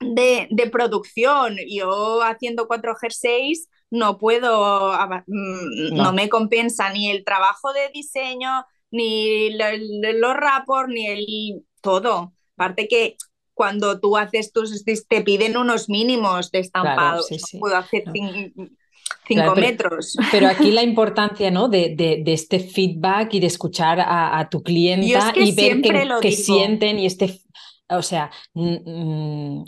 de, 0.00 0.68
producción. 0.70 1.56
Yo 1.68 2.22
haciendo 2.22 2.66
cuatro 2.66 2.94
jerseys 2.96 3.68
no 3.90 4.18
puedo, 4.18 4.92
mm, 5.26 5.94
no. 5.94 6.12
me 6.12 6.28
compensa 6.28 6.92
ni 6.92 7.10
el 7.10 7.24
trabajo 7.24 7.72
de 7.72 7.88
diseño, 7.92 8.64
ni 8.90 9.50
los 9.50 10.34
rapos, 10.34 10.88
ni 10.88 11.06
el 11.06 11.62
todo. 11.80 12.32
Aparte 12.56 12.88
que 12.88 13.16
cuando 13.54 13.98
tú 13.98 14.16
haces 14.16 14.52
tus, 14.52 14.84
te 14.84 15.22
piden 15.22 15.56
unos 15.56 15.88
mínimos 15.88 16.50
de 16.50 16.60
estampados. 16.60 17.28
puedo 17.58 17.76
hacer 17.76 18.04
5 19.26 19.56
metros. 19.56 20.16
Pero 20.30 20.46
aquí 20.46 20.70
la 20.70 20.82
importancia 20.84 21.50
¿no? 21.50 21.68
de, 21.68 21.94
de, 21.96 22.32
este 22.32 22.60
feedback 22.60 23.34
y 23.34 23.40
de 23.40 23.46
escuchar 23.46 23.98
a, 24.00 24.48
tu 24.50 24.62
clienta 24.62 25.32
y 25.34 25.52
ver 25.52 25.80
qué, 26.20 26.32
sienten 26.32 26.98
y 26.98 27.06
este 27.06 27.40
o 27.90 28.02
sea, 28.02 28.30
el, 28.54 29.64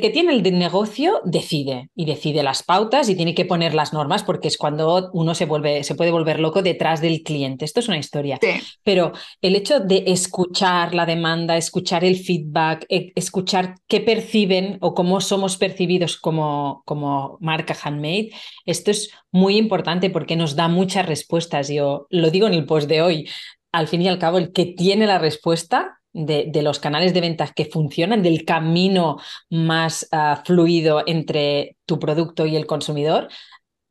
que 0.00 0.10
tiene 0.10 0.32
el 0.32 0.58
negocio 0.58 1.20
decide 1.24 1.90
y 1.94 2.06
decide 2.06 2.42
las 2.42 2.62
pautas 2.62 3.08
y 3.08 3.14
tiene 3.14 3.34
que 3.34 3.44
poner 3.44 3.74
las 3.74 3.92
normas 3.92 4.24
porque 4.24 4.48
es 4.48 4.58
cuando 4.58 5.10
uno 5.12 5.34
se, 5.34 5.46
vuelve, 5.46 5.84
se 5.84 5.94
puede 5.94 6.10
volver 6.10 6.40
loco 6.40 6.62
detrás 6.62 7.00
del 7.00 7.22
cliente. 7.22 7.64
Esto 7.64 7.80
es 7.80 7.88
una 7.88 7.98
historia. 7.98 8.38
Pero 8.82 9.12
el 9.40 9.54
hecho 9.54 9.80
de 9.80 10.04
escuchar 10.06 10.94
la 10.94 11.06
demanda, 11.06 11.56
escuchar 11.56 12.04
el 12.04 12.16
feedback, 12.16 12.86
e, 12.88 13.12
escuchar 13.14 13.76
qué 13.86 14.00
perciben 14.00 14.78
o 14.80 14.94
cómo 14.94 15.20
somos 15.20 15.56
percibidos 15.56 16.16
como, 16.16 16.82
como 16.84 17.38
marca 17.40 17.76
handmade, 17.80 18.30
esto 18.66 18.90
es 18.90 19.10
muy 19.30 19.56
importante 19.56 20.10
porque 20.10 20.36
nos 20.36 20.56
da 20.56 20.68
muchas 20.68 21.06
respuestas. 21.06 21.68
Yo 21.68 22.06
lo 22.10 22.30
digo 22.30 22.46
en 22.46 22.54
el 22.54 22.66
post 22.66 22.88
de 22.88 23.02
hoy. 23.02 23.28
Al 23.72 23.88
fin 23.88 24.02
y 24.02 24.08
al 24.08 24.18
cabo, 24.18 24.38
el 24.38 24.52
que 24.52 24.66
tiene 24.66 25.06
la 25.06 25.18
respuesta 25.18 26.00
de, 26.14 26.62
los 26.62 26.78
canales 26.78 27.12
de 27.12 27.20
ventas 27.20 27.52
que 27.52 27.66
funcionan, 27.66 28.22
del 28.22 28.44
camino 28.44 29.18
más 29.50 30.08
ah, 30.12 30.42
fluido 30.44 31.02
entre 31.06 31.76
tu 31.84 31.98
producto 31.98 32.46
y 32.46 32.56
el 32.56 32.66
consumidor, 32.66 33.28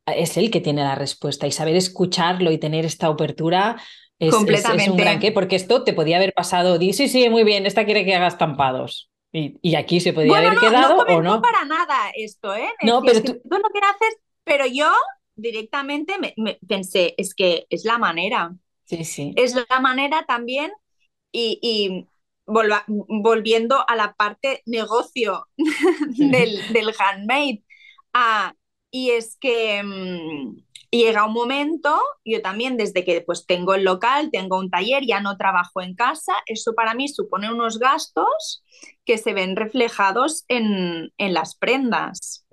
es 0.06 0.36
el 0.36 0.50
que 0.50 0.60
tiene 0.60 0.82
la 0.82 0.94
respuesta. 0.94 1.46
Y 1.46 1.52
saber 1.52 1.76
escucharlo 1.76 2.50
y 2.50 2.58
tener 2.58 2.84
esta 2.84 3.06
apertura 3.06 3.76
es, 4.18 4.34
es, 4.34 4.88
un 4.88 4.96
gran 4.96 5.20
qué, 5.20 5.32
porque 5.32 5.56
esto 5.56 5.84
te 5.84 5.92
podía 5.92 6.16
haber 6.16 6.32
pasado, 6.32 6.78
di, 6.78 6.92
sí, 6.92 7.08
sí, 7.08 7.28
muy 7.28 7.44
bien, 7.44 7.66
esta 7.66 7.84
quiere 7.84 8.04
que 8.04 8.14
hagas 8.14 8.34
estampados. 8.34 9.10
Y, 9.32 9.74
aquí 9.74 9.98
se 9.98 10.12
podía 10.12 10.38
haber 10.38 10.56
quedado 10.58 10.98
o 10.98 11.20
no. 11.20 11.34
No 11.34 11.42
para 11.42 11.64
nada 11.64 11.96
esto, 12.16 12.54
¿eh? 12.54 12.68
no, 12.82 13.02
pero 13.02 13.20
tú... 13.20 13.32
tú 13.32 13.58
no 13.58 13.68
quieres 13.72 13.90
hacer, 13.90 14.12
pero 14.44 14.64
yo 14.66 14.92
directamente 15.34 16.14
me, 16.18 16.58
pensé, 16.68 17.14
es 17.18 17.34
que 17.34 17.66
es 17.68 17.84
la 17.84 17.98
manera. 17.98 18.54
Sí, 18.84 19.04
sí. 19.04 19.32
Es 19.36 19.56
la 19.68 19.80
manera 19.80 20.24
también 20.28 20.70
y, 21.32 22.06
volviendo 22.46 23.88
a 23.88 23.96
la 23.96 24.14
parte 24.14 24.62
negocio 24.66 25.46
del, 26.16 26.72
del 26.72 26.94
handmade. 26.98 27.64
Ah, 28.12 28.54
y 28.90 29.10
es 29.10 29.36
que 29.40 29.82
mm, 29.82 30.56
llega 30.90 31.26
un 31.26 31.32
momento, 31.32 32.00
yo 32.24 32.40
también 32.42 32.76
desde 32.76 33.04
que 33.04 33.20
pues 33.22 33.46
tengo 33.46 33.74
el 33.74 33.84
local, 33.84 34.30
tengo 34.30 34.58
un 34.58 34.70
taller, 34.70 35.04
ya 35.04 35.20
no 35.20 35.36
trabajo 35.36 35.82
en 35.82 35.94
casa, 35.94 36.32
eso 36.46 36.74
para 36.74 36.94
mí 36.94 37.08
supone 37.08 37.50
unos 37.50 37.78
gastos 37.78 38.62
que 39.04 39.18
se 39.18 39.32
ven 39.32 39.56
reflejados 39.56 40.44
en, 40.48 41.12
en 41.18 41.34
las 41.34 41.56
prendas. 41.56 42.46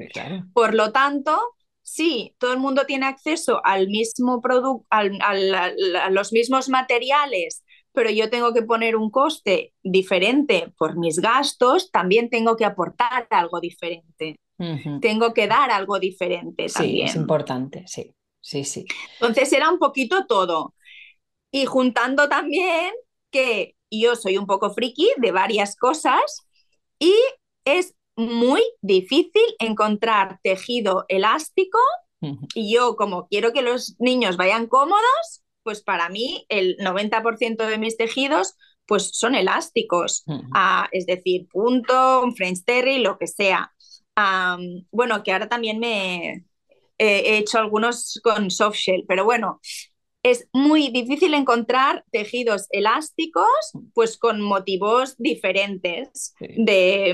Por 0.53 0.73
lo 0.73 0.91
tanto, 0.91 1.39
sí, 1.83 2.35
todo 2.39 2.53
el 2.53 2.59
mundo 2.59 2.85
tiene 2.85 3.05
acceso 3.05 3.61
al 3.63 3.87
mismo 3.87 4.41
producto, 4.41 4.87
a 4.89 6.09
los 6.09 6.33
mismos 6.33 6.69
materiales, 6.69 7.63
pero 7.93 8.09
yo 8.09 8.29
tengo 8.29 8.53
que 8.53 8.61
poner 8.61 8.95
un 8.95 9.09
coste 9.09 9.73
diferente 9.83 10.73
por 10.77 10.97
mis 10.97 11.19
gastos, 11.19 11.91
también 11.91 12.29
tengo 12.29 12.55
que 12.55 12.65
aportar 12.65 13.27
algo 13.29 13.59
diferente. 13.59 14.39
Tengo 15.01 15.33
que 15.33 15.47
dar 15.47 15.71
algo 15.71 15.97
diferente 15.97 16.67
también. 16.67 17.07
Sí, 17.07 17.11
es 17.11 17.15
importante, 17.15 17.83
sí, 17.87 18.13
sí, 18.39 18.63
sí. 18.63 18.85
Entonces 19.19 19.51
era 19.53 19.71
un 19.71 19.79
poquito 19.79 20.27
todo. 20.27 20.75
Y 21.51 21.65
juntando 21.65 22.29
también 22.29 22.93
que 23.31 23.75
yo 23.89 24.15
soy 24.15 24.37
un 24.37 24.45
poco 24.45 24.71
friki 24.71 25.09
de 25.17 25.31
varias 25.31 25.75
cosas 25.75 26.45
y 26.99 27.13
es 27.65 27.95
muy 28.15 28.61
difícil 28.81 29.43
encontrar 29.59 30.39
tejido 30.43 31.05
elástico 31.07 31.79
y 32.53 32.71
yo 32.71 32.95
como 32.97 33.27
quiero 33.27 33.51
que 33.51 33.63
los 33.63 33.95
niños 33.97 34.37
vayan 34.37 34.67
cómodos, 34.67 35.40
pues 35.63 35.81
para 35.81 36.09
mí 36.09 36.45
el 36.49 36.77
90% 36.77 37.65
de 37.65 37.77
mis 37.77 37.97
tejidos 37.97 38.55
pues 38.85 39.11
son 39.13 39.35
elásticos, 39.35 40.25
ah, 40.53 40.89
es 40.91 41.05
decir, 41.05 41.47
punto, 41.47 42.23
un 42.23 42.35
French 42.35 42.65
terry, 42.65 42.99
lo 42.99 43.17
que 43.17 43.27
sea. 43.27 43.71
bueno, 44.91 45.23
que 45.23 45.31
ahora 45.31 45.47
también 45.47 45.79
me 45.79 46.45
he 46.97 47.37
hecho 47.37 47.57
algunos 47.57 48.19
con 48.23 48.51
soft 48.51 48.77
shell, 48.77 49.05
pero 49.07 49.23
bueno, 49.23 49.61
es 50.23 50.47
muy 50.53 50.89
difícil 50.89 51.33
encontrar 51.33 52.03
tejidos 52.11 52.67
elásticos 52.69 53.47
pues 53.93 54.17
con 54.17 54.41
motivos 54.41 55.15
diferentes 55.17 56.35
de, 56.39 57.13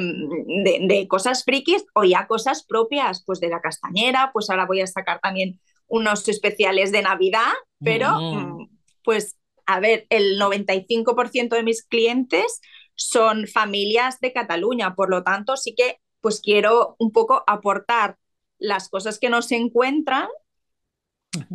de, 0.88 1.08
cosas 1.08 1.44
frikis 1.46 1.86
o 1.94 2.04
ya 2.04 2.28
cosas 2.28 2.66
propias 2.66 3.24
pues 3.26 3.40
de 3.40 3.48
la 3.50 3.62
castañera, 3.62 4.32
pues 4.34 4.50
ahora 4.50 4.66
voy 4.66 4.82
a 4.82 4.88
sacar 4.88 5.20
también 5.22 5.60
unos 5.88 6.28
especiales 6.28 6.92
de 6.92 7.02
Navidad, 7.02 7.54
pero 7.80 8.20
mm, 8.20 8.70
pues 9.04 9.38
a 9.68 9.80
ver, 9.80 10.08
el 10.10 10.40
95% 10.40 11.56
de 11.56 11.64
mis 11.64 11.84
clientes 11.84 12.62
son 12.96 13.48
familias 13.48 14.20
de 14.22 14.34
Cataluña, 14.34 14.96
por 14.96 15.10
lo 15.10 15.24
tanto 15.24 15.58
sí 15.58 15.76
que 15.76 16.00
pues 16.22 16.42
quiero 16.42 16.96
un 17.00 17.12
poco 17.12 17.44
aportar 17.46 18.18
las 18.58 18.90
cosas 18.90 19.20
que 19.20 19.30
no 19.30 19.42
se 19.42 19.56
encuentran, 19.56 20.28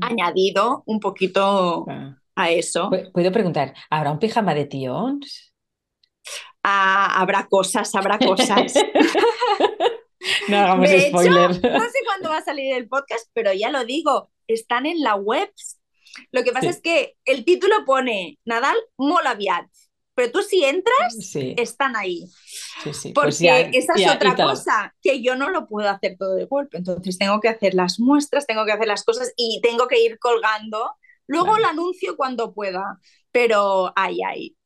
añadido 0.01 0.85
un 0.87 1.01
poquito 1.01 1.87
a 2.37 2.51
eso. 2.51 2.91
Puedo 3.13 3.33
preguntar, 3.33 3.75
¿habrá 3.91 4.13
un 4.13 4.19
pijama 4.19 4.55
de 4.55 4.67
tíos? 4.67 5.53
Ah, 6.63 7.21
habrá 7.21 7.49
cosas, 7.49 7.93
habrá 7.95 8.19
cosas. 8.19 8.75
No 10.49 10.57
hagamos 10.57 10.89
spoiler. 10.89 11.51
no 11.51 11.59
sé 11.85 11.99
cuándo 12.05 12.29
va 12.29 12.39
a 12.39 12.45
salir 12.45 12.75
el 12.75 12.89
podcast, 12.89 13.29
pero 13.33 13.53
ya 13.53 13.71
lo 13.71 13.85
digo, 13.85 14.31
están 14.47 14.87
en 14.87 15.01
la 15.01 15.15
web. 15.15 15.51
Lo 16.31 16.45
que 16.45 16.53
pasa 16.53 16.69
es 16.69 16.81
que 16.81 17.17
el 17.25 17.45
título 17.45 17.85
pone 17.87 18.39
Nadal 18.45 18.77
Molaviat, 18.99 19.67
pero 20.15 20.31
tú 20.31 20.43
si 20.43 20.63
entras, 20.65 21.17
están 21.35 21.97
ahí. 21.97 22.27
Pues 22.85 23.09
Porque 23.15 23.71
esa 23.73 23.95
es 23.95 24.11
otra 24.11 24.37
cosa, 24.37 24.95
que 25.01 25.23
yo 25.23 25.37
no 25.37 25.49
lo 25.51 25.67
puedo 25.67 25.89
hacer 25.89 26.17
todo 26.19 26.35
de 26.35 26.45
golpe. 26.45 26.77
Entonces 26.77 27.17
tengo 27.19 27.41
que 27.41 27.49
hacer 27.49 27.75
las 27.75 27.99
muestras, 27.99 28.47
tengo 28.47 28.67
que 28.67 28.73
hacer 28.73 28.87
las 28.87 29.05
cosas 29.05 29.33
y 29.37 29.61
tengo 29.63 29.89
que 29.89 30.03
ir 30.03 30.19
colgando. 30.19 30.97
Luego 31.27 31.57
lo 31.57 31.67
anuncio 31.67 32.17
cuando 32.17 32.53
pueda, 32.53 32.99
pero 33.31 33.93
ay, 33.97 34.19
ay. 34.23 34.57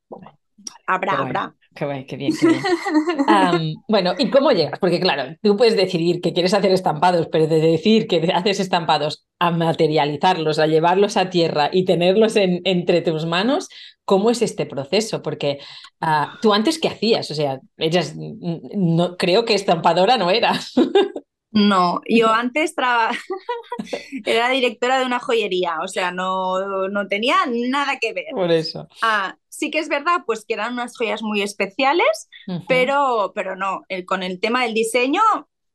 Habrá, 0.86 1.18
habrá. 1.18 1.54
Qué, 1.76 1.84
bien, 1.84 2.06
qué 2.06 2.16
bien. 2.16 2.32
bueno, 3.88 4.14
¿y 4.18 4.30
cómo 4.30 4.50
llegas? 4.50 4.78
Porque 4.78 4.98
claro, 4.98 5.36
tú 5.42 5.56
puedes 5.56 5.76
decidir 5.76 6.22
que 6.22 6.32
quieres 6.32 6.54
hacer 6.54 6.72
estampados, 6.72 7.28
pero 7.30 7.46
de 7.46 7.60
decir 7.60 8.06
que 8.06 8.32
haces 8.34 8.60
estampados 8.60 9.26
a 9.38 9.50
materializarlos, 9.50 10.58
a 10.58 10.66
llevarlos 10.66 11.18
a 11.18 11.28
tierra 11.28 11.68
y 11.70 11.84
tenerlos 11.84 12.36
en, 12.36 12.62
entre 12.64 13.02
tus 13.02 13.26
manos, 13.26 13.68
¿cómo 14.06 14.30
es 14.30 14.40
este 14.40 14.64
proceso? 14.64 15.20
Porque 15.20 15.58
ah, 16.00 16.38
tú 16.40 16.54
antes, 16.54 16.78
¿qué 16.78 16.88
hacías? 16.88 17.30
O 17.30 17.34
sea, 17.34 17.60
ellas, 17.76 18.14
no, 18.16 19.16
creo 19.18 19.44
que 19.44 19.54
estampadora 19.54 20.16
no 20.16 20.30
eras. 20.30 20.72
No, 21.56 22.02
yo 22.06 22.28
antes 22.28 22.74
era 24.26 24.48
directora 24.50 24.98
de 24.98 25.06
una 25.06 25.18
joyería, 25.18 25.78
o 25.82 25.88
sea, 25.88 26.10
no, 26.10 26.88
no, 26.88 27.08
tenía 27.08 27.36
nada 27.48 27.98
que 27.98 28.12
ver. 28.12 28.26
Por 28.32 28.50
eso. 28.50 28.86
Ah, 29.00 29.38
sí 29.48 29.70
que 29.70 29.78
es 29.78 29.88
verdad, 29.88 30.24
pues 30.26 30.44
que 30.44 30.52
eran 30.52 30.74
unas 30.74 30.94
joyas 30.98 31.22
muy 31.22 31.40
especiales, 31.40 32.28
pero, 32.68 33.32
pero 33.34 33.56
no, 33.56 33.84
el, 33.88 34.04
con 34.04 34.22
el 34.22 34.38
tema 34.38 34.64
del 34.64 34.74
diseño, 34.74 35.22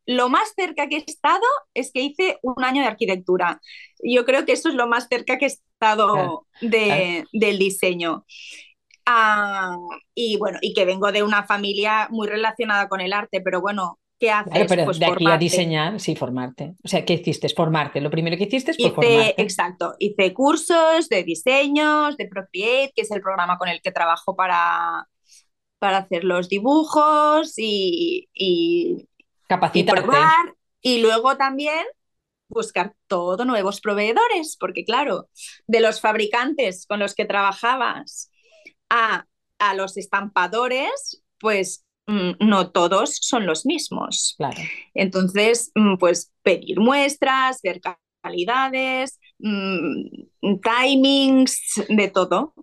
lo 0.05 0.29
más 0.29 0.53
cerca 0.55 0.88
que 0.88 0.97
he 0.97 1.03
estado 1.03 1.47
es 1.73 1.91
que 1.91 2.01
hice 2.01 2.38
un 2.43 2.63
año 2.63 2.83
de 2.83 2.88
arquitectura. 2.88 3.59
Yo 4.03 4.23
creo 4.23 4.45
que 4.45 4.51
eso 4.51 4.69
es 4.69 4.75
lo 4.75 4.85
más 4.85 5.07
cerca 5.09 5.39
que 5.39 5.45
he 5.45 5.47
estado 5.47 6.45
de, 6.61 7.25
del 7.33 7.57
diseño. 7.57 8.23
Ah, 9.07 9.75
y 10.13 10.38
bueno, 10.38 10.59
y 10.61 10.75
que 10.75 10.85
vengo 10.85 11.11
de 11.11 11.23
una 11.23 11.43
familia 11.43 12.07
muy 12.11 12.27
relacionada 12.27 12.88
con 12.88 13.01
el 13.01 13.13
arte, 13.13 13.41
pero 13.41 13.61
bueno, 13.61 13.97
¿qué 14.21 14.29
haces? 14.29 14.67
pero 14.69 14.85
pues 14.85 14.99
de 14.99 15.07
aquí 15.07 15.25
a 15.27 15.37
diseñar, 15.37 15.99
sí, 15.99 16.15
formarte. 16.15 16.75
O 16.83 16.87
sea, 16.87 17.03
¿qué 17.03 17.13
hiciste? 17.13 17.49
Formarte. 17.49 17.99
Lo 17.99 18.11
primero 18.11 18.37
que 18.37 18.43
hiciste 18.43 18.71
es 18.71 18.77
pues, 18.77 18.93
formarte. 18.93 19.41
Exacto. 19.41 19.95
Hice 19.97 20.31
cursos 20.31 21.09
de 21.09 21.23
diseños, 21.23 22.15
de 22.17 22.27
Procreate, 22.27 22.93
que 22.95 23.01
es 23.01 23.11
el 23.11 23.21
programa 23.21 23.57
con 23.57 23.67
el 23.67 23.81
que 23.81 23.91
trabajo 23.91 24.35
para, 24.35 25.07
para 25.79 25.97
hacer 25.97 26.23
los 26.23 26.49
dibujos 26.49 27.55
y, 27.57 28.29
y, 28.31 29.09
Capacitarte. 29.47 30.07
Y, 30.81 31.01
luego 31.01 31.35
también 31.35 31.83
buscar 32.47 32.93
todo 33.07 33.43
nuevos 33.43 33.81
proveedores, 33.81 34.55
porque 34.59 34.85
claro, 34.85 35.29
de 35.65 35.79
los 35.79 35.99
fabricantes 35.99 36.85
con 36.85 36.99
los 36.99 37.15
que 37.15 37.25
trabajabas 37.25 38.31
a, 38.89 39.25
a 39.57 39.73
los 39.73 39.97
estampadores, 39.97 41.23
pues 41.39 41.85
no 42.39 42.71
todos 42.71 43.17
son 43.21 43.45
los 43.45 43.65
mismos. 43.65 44.37
Entonces, 44.93 45.71
mm, 45.75 45.97
pues 45.97 46.31
pedir 46.43 46.79
muestras, 46.79 47.61
ver 47.61 47.81
calidades, 48.21 49.19
mm, 49.39 50.59
timings, 50.61 51.59
de 51.89 52.07
todo. 52.09 52.53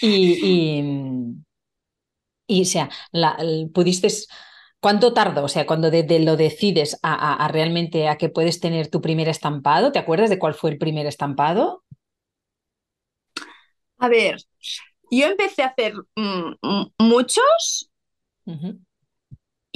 Y, 0.00 1.36
y, 2.46 2.62
o 2.62 2.64
sea, 2.64 2.90
la, 3.12 3.38
pudiste 3.72 4.08
¿Cuánto 4.84 5.14
tardó? 5.14 5.44
O 5.44 5.48
sea, 5.48 5.64
cuando 5.64 5.90
de, 5.90 6.04
lo 6.20 6.36
decides 6.36 6.98
a, 7.02 7.48
realmente 7.48 8.06
a 8.06 8.18
que 8.18 8.28
puedes 8.28 8.60
tener 8.60 8.88
tu 8.88 9.00
primer 9.00 9.30
estampado, 9.30 9.92
¿te 9.92 9.98
acuerdas 9.98 10.28
de 10.28 10.38
cuál 10.38 10.52
fue 10.52 10.72
el 10.72 10.76
primer 10.76 11.06
estampado? 11.06 11.84
A 13.96 14.08
ver, 14.08 14.42
yo 15.10 15.26
empecé 15.28 15.62
a 15.62 15.68
hacer 15.68 15.94
mm, 16.16 16.52
muchos 16.98 17.90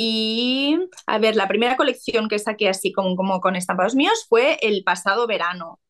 y, 0.01 0.79
a 1.07 1.19
ver, 1.19 1.35
la 1.35 1.49
primera 1.49 1.77
colección 1.77 2.29
que 2.29 2.39
saqué 2.39 2.69
así 2.69 2.93
como, 2.93 3.17
como 3.17 3.41
con 3.41 3.57
estampados 3.57 3.97
míos 3.97 4.27
fue 4.29 4.57
el 4.63 4.85
pasado 4.85 5.27
verano. 5.27 5.81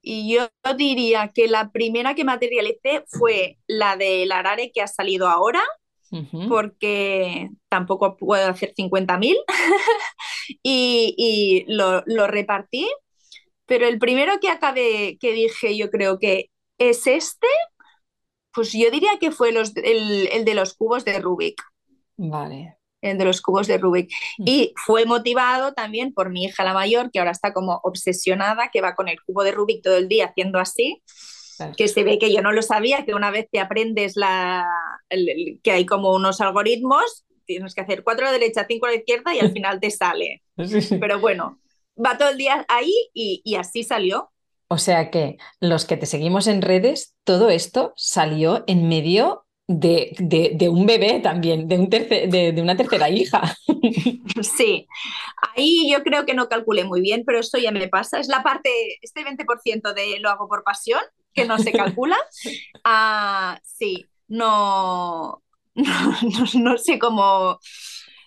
y 0.00 0.34
yo 0.34 0.48
diría 0.76 1.28
que 1.28 1.48
la 1.48 1.70
primera 1.70 2.14
que 2.14 2.24
materialicé 2.24 3.04
fue 3.06 3.58
la 3.66 3.96
del 3.96 4.32
Arare 4.32 4.72
que 4.72 4.80
ha 4.80 4.86
salido 4.86 5.28
ahora, 5.28 5.62
porque 6.48 7.50
tampoco 7.68 8.16
puedo 8.16 8.48
hacer 8.48 8.74
50.000 8.74 9.36
y, 10.62 11.14
y 11.16 11.64
lo, 11.72 12.02
lo, 12.06 12.26
repartí. 12.26 12.88
Pero 13.66 13.86
el 13.86 13.98
primero 13.98 14.40
que 14.40 14.48
acabé, 14.48 15.18
que 15.18 15.32
dije 15.32 15.76
yo 15.76 15.90
creo 15.90 16.18
que 16.18 16.50
es 16.78 17.06
este, 17.06 17.46
pues 18.52 18.72
yo 18.72 18.90
diría 18.90 19.12
que 19.20 19.30
fue 19.30 19.52
los, 19.52 19.76
el, 19.76 20.28
el, 20.32 20.44
de 20.44 20.54
los 20.54 20.74
cubos 20.74 21.04
de 21.04 21.18
Rubik. 21.18 21.62
Vale. 22.16 22.76
El 23.00 23.18
de 23.18 23.24
los 23.24 23.40
cubos 23.40 23.66
de 23.66 23.78
Rubik. 23.78 24.12
Mm. 24.38 24.44
Y 24.46 24.74
fue 24.76 25.04
motivado 25.06 25.72
también 25.72 26.12
por 26.12 26.30
mi 26.30 26.44
hija 26.44 26.64
la 26.64 26.74
mayor, 26.74 27.10
que 27.10 27.18
ahora 27.18 27.32
está 27.32 27.52
como 27.52 27.80
obsesionada, 27.82 28.70
que 28.72 28.80
va 28.80 28.94
con 28.94 29.08
el 29.08 29.20
cubo 29.22 29.42
de 29.42 29.52
Rubik 29.52 29.82
todo 29.82 29.96
el 29.96 30.08
día 30.08 30.26
haciendo 30.26 30.58
así. 30.58 31.02
Que 31.76 31.86
se 31.86 32.02
ve 32.02 32.18
que 32.18 32.32
yo 32.32 32.42
no 32.42 32.50
lo 32.50 32.62
sabía, 32.62 33.04
que 33.04 33.14
una 33.14 33.30
vez 33.30 33.46
que 33.52 33.60
aprendes 33.60 34.16
la, 34.16 34.66
que 35.62 35.70
hay 35.70 35.86
como 35.86 36.12
unos 36.12 36.40
algoritmos, 36.40 37.24
tienes 37.44 37.74
que 37.74 37.82
hacer 37.82 38.02
cuatro 38.02 38.26
a 38.26 38.32
la 38.32 38.38
derecha, 38.38 38.66
cinco 38.66 38.86
a 38.86 38.90
la 38.90 38.96
izquierda 38.96 39.32
y 39.34 39.38
al 39.38 39.52
final 39.52 39.78
te 39.78 39.90
sale. 39.90 40.42
Pero 40.56 41.20
bueno, 41.20 41.60
va 42.04 42.18
todo 42.18 42.30
el 42.30 42.38
día 42.38 42.64
ahí 42.68 42.92
y, 43.14 43.42
y 43.44 43.54
así 43.54 43.84
salió. 43.84 44.32
O 44.72 44.78
sea 44.78 45.10
que 45.10 45.36
los 45.60 45.84
que 45.84 45.98
te 45.98 46.06
seguimos 46.06 46.46
en 46.46 46.62
redes, 46.62 47.14
todo 47.24 47.50
esto 47.50 47.92
salió 47.94 48.64
en 48.66 48.88
medio 48.88 49.44
de, 49.66 50.16
de, 50.18 50.68
un 50.70 50.86
bebé 50.86 51.20
también, 51.20 51.68
de, 51.68 51.76
un 51.76 51.90
de, 51.90 52.54
una 52.56 52.74
tercera 52.74 53.10
hija. 53.10 53.54
Sí, 54.42 54.88
ahí 55.54 55.90
yo 55.90 56.02
creo 56.02 56.24
que 56.24 56.32
no 56.32 56.48
calculé 56.48 56.84
muy 56.84 57.02
bien, 57.02 57.22
pero 57.26 57.38
esto 57.38 57.58
ya 57.58 57.70
me 57.70 57.86
pasa. 57.88 58.18
Es 58.18 58.28
la 58.28 58.42
parte, 58.42 58.70
este 59.02 59.22
20% 59.24 59.92
de 59.92 60.18
lo 60.20 60.30
hago 60.30 60.48
por 60.48 60.64
pasión, 60.64 61.02
que 61.34 61.44
no 61.44 61.58
se 61.58 61.70
calcula. 61.72 62.16
Ah, 62.84 63.60
sí, 63.62 64.06
no, 64.28 65.42
no, 65.74 66.78
sé 66.78 66.98
cómo... 66.98 67.58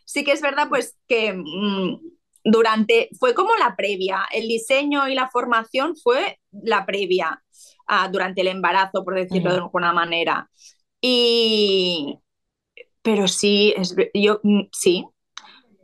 Sí 0.05 0.23
que 0.23 0.31
es 0.31 0.41
verdad 0.41 0.69
pues 0.69 0.95
que... 1.07 1.33
Mm, 1.33 2.14
durante, 2.45 3.09
fue 3.19 3.33
como 3.33 3.49
la 3.57 3.75
previa, 3.75 4.25
el 4.31 4.47
diseño 4.47 5.09
y 5.09 5.15
la 5.15 5.29
formación 5.29 5.95
fue 5.97 6.39
la 6.51 6.85
previa 6.85 7.43
ah, 7.87 8.07
durante 8.07 8.41
el 8.41 8.47
embarazo, 8.47 9.03
por 9.03 9.15
decirlo 9.15 9.51
de 9.51 9.57
alguna 9.57 9.91
manera. 9.91 10.49
Y, 11.01 12.19
pero 13.01 13.27
sí, 13.27 13.73
es, 13.75 13.95
yo 14.13 14.39
mm, 14.43 14.61
sí, 14.71 15.05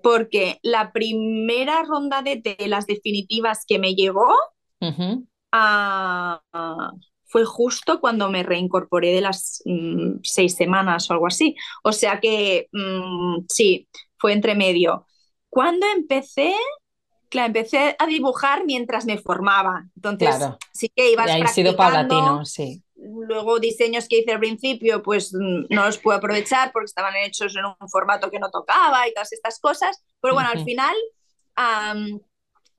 porque 0.03 0.59
la 0.61 0.91
primera 0.93 1.83
ronda 1.83 2.21
de 2.21 2.37
telas 2.37 2.85
definitivas 2.85 3.65
que 3.67 3.79
me 3.79 3.95
llegó 3.95 4.31
ah, 5.51 6.41
fue 7.25 7.45
justo 7.45 7.99
cuando 7.99 8.29
me 8.29 8.43
reincorporé 8.43 9.13
de 9.13 9.21
las 9.21 9.61
mm, 9.65 10.19
seis 10.21 10.55
semanas 10.55 11.09
o 11.09 11.13
algo 11.13 11.27
así. 11.27 11.55
O 11.83 11.91
sea 11.91 12.19
que 12.19 12.67
mm, 12.71 13.45
sí, 13.49 13.87
fue 14.17 14.33
entre 14.33 14.53
medio. 14.53 15.07
Cuando 15.51 15.85
empecé, 15.93 16.55
claro, 17.29 17.47
empecé 17.47 17.97
a 17.99 18.07
dibujar 18.07 18.65
mientras 18.65 19.05
me 19.05 19.17
formaba. 19.17 19.83
Entonces, 19.97 20.47
sí 20.73 20.89
que 20.95 21.11
ibas 21.11 21.29
y 21.37 21.47
sido 21.47 21.75
paulatino, 21.75 22.45
sí. 22.45 22.81
Luego 22.95 23.59
diseños 23.59 24.07
que 24.07 24.19
hice 24.19 24.31
al 24.31 24.39
principio, 24.39 25.03
pues 25.03 25.33
mm, 25.33 25.65
no 25.69 25.85
los 25.85 25.97
puedo 25.97 26.17
aprovechar 26.17 26.71
porque 26.71 26.85
estaban 26.85 27.15
hechos 27.17 27.53
en 27.57 27.65
un 27.65 27.89
formato 27.89 28.31
que 28.31 28.39
no 28.39 28.49
tocaba 28.49 29.07
y 29.09 29.13
todas 29.13 29.33
estas 29.33 29.59
cosas. 29.59 30.01
Pero 30.21 30.35
bueno, 30.35 30.49
al 30.49 30.63
final, 30.63 30.95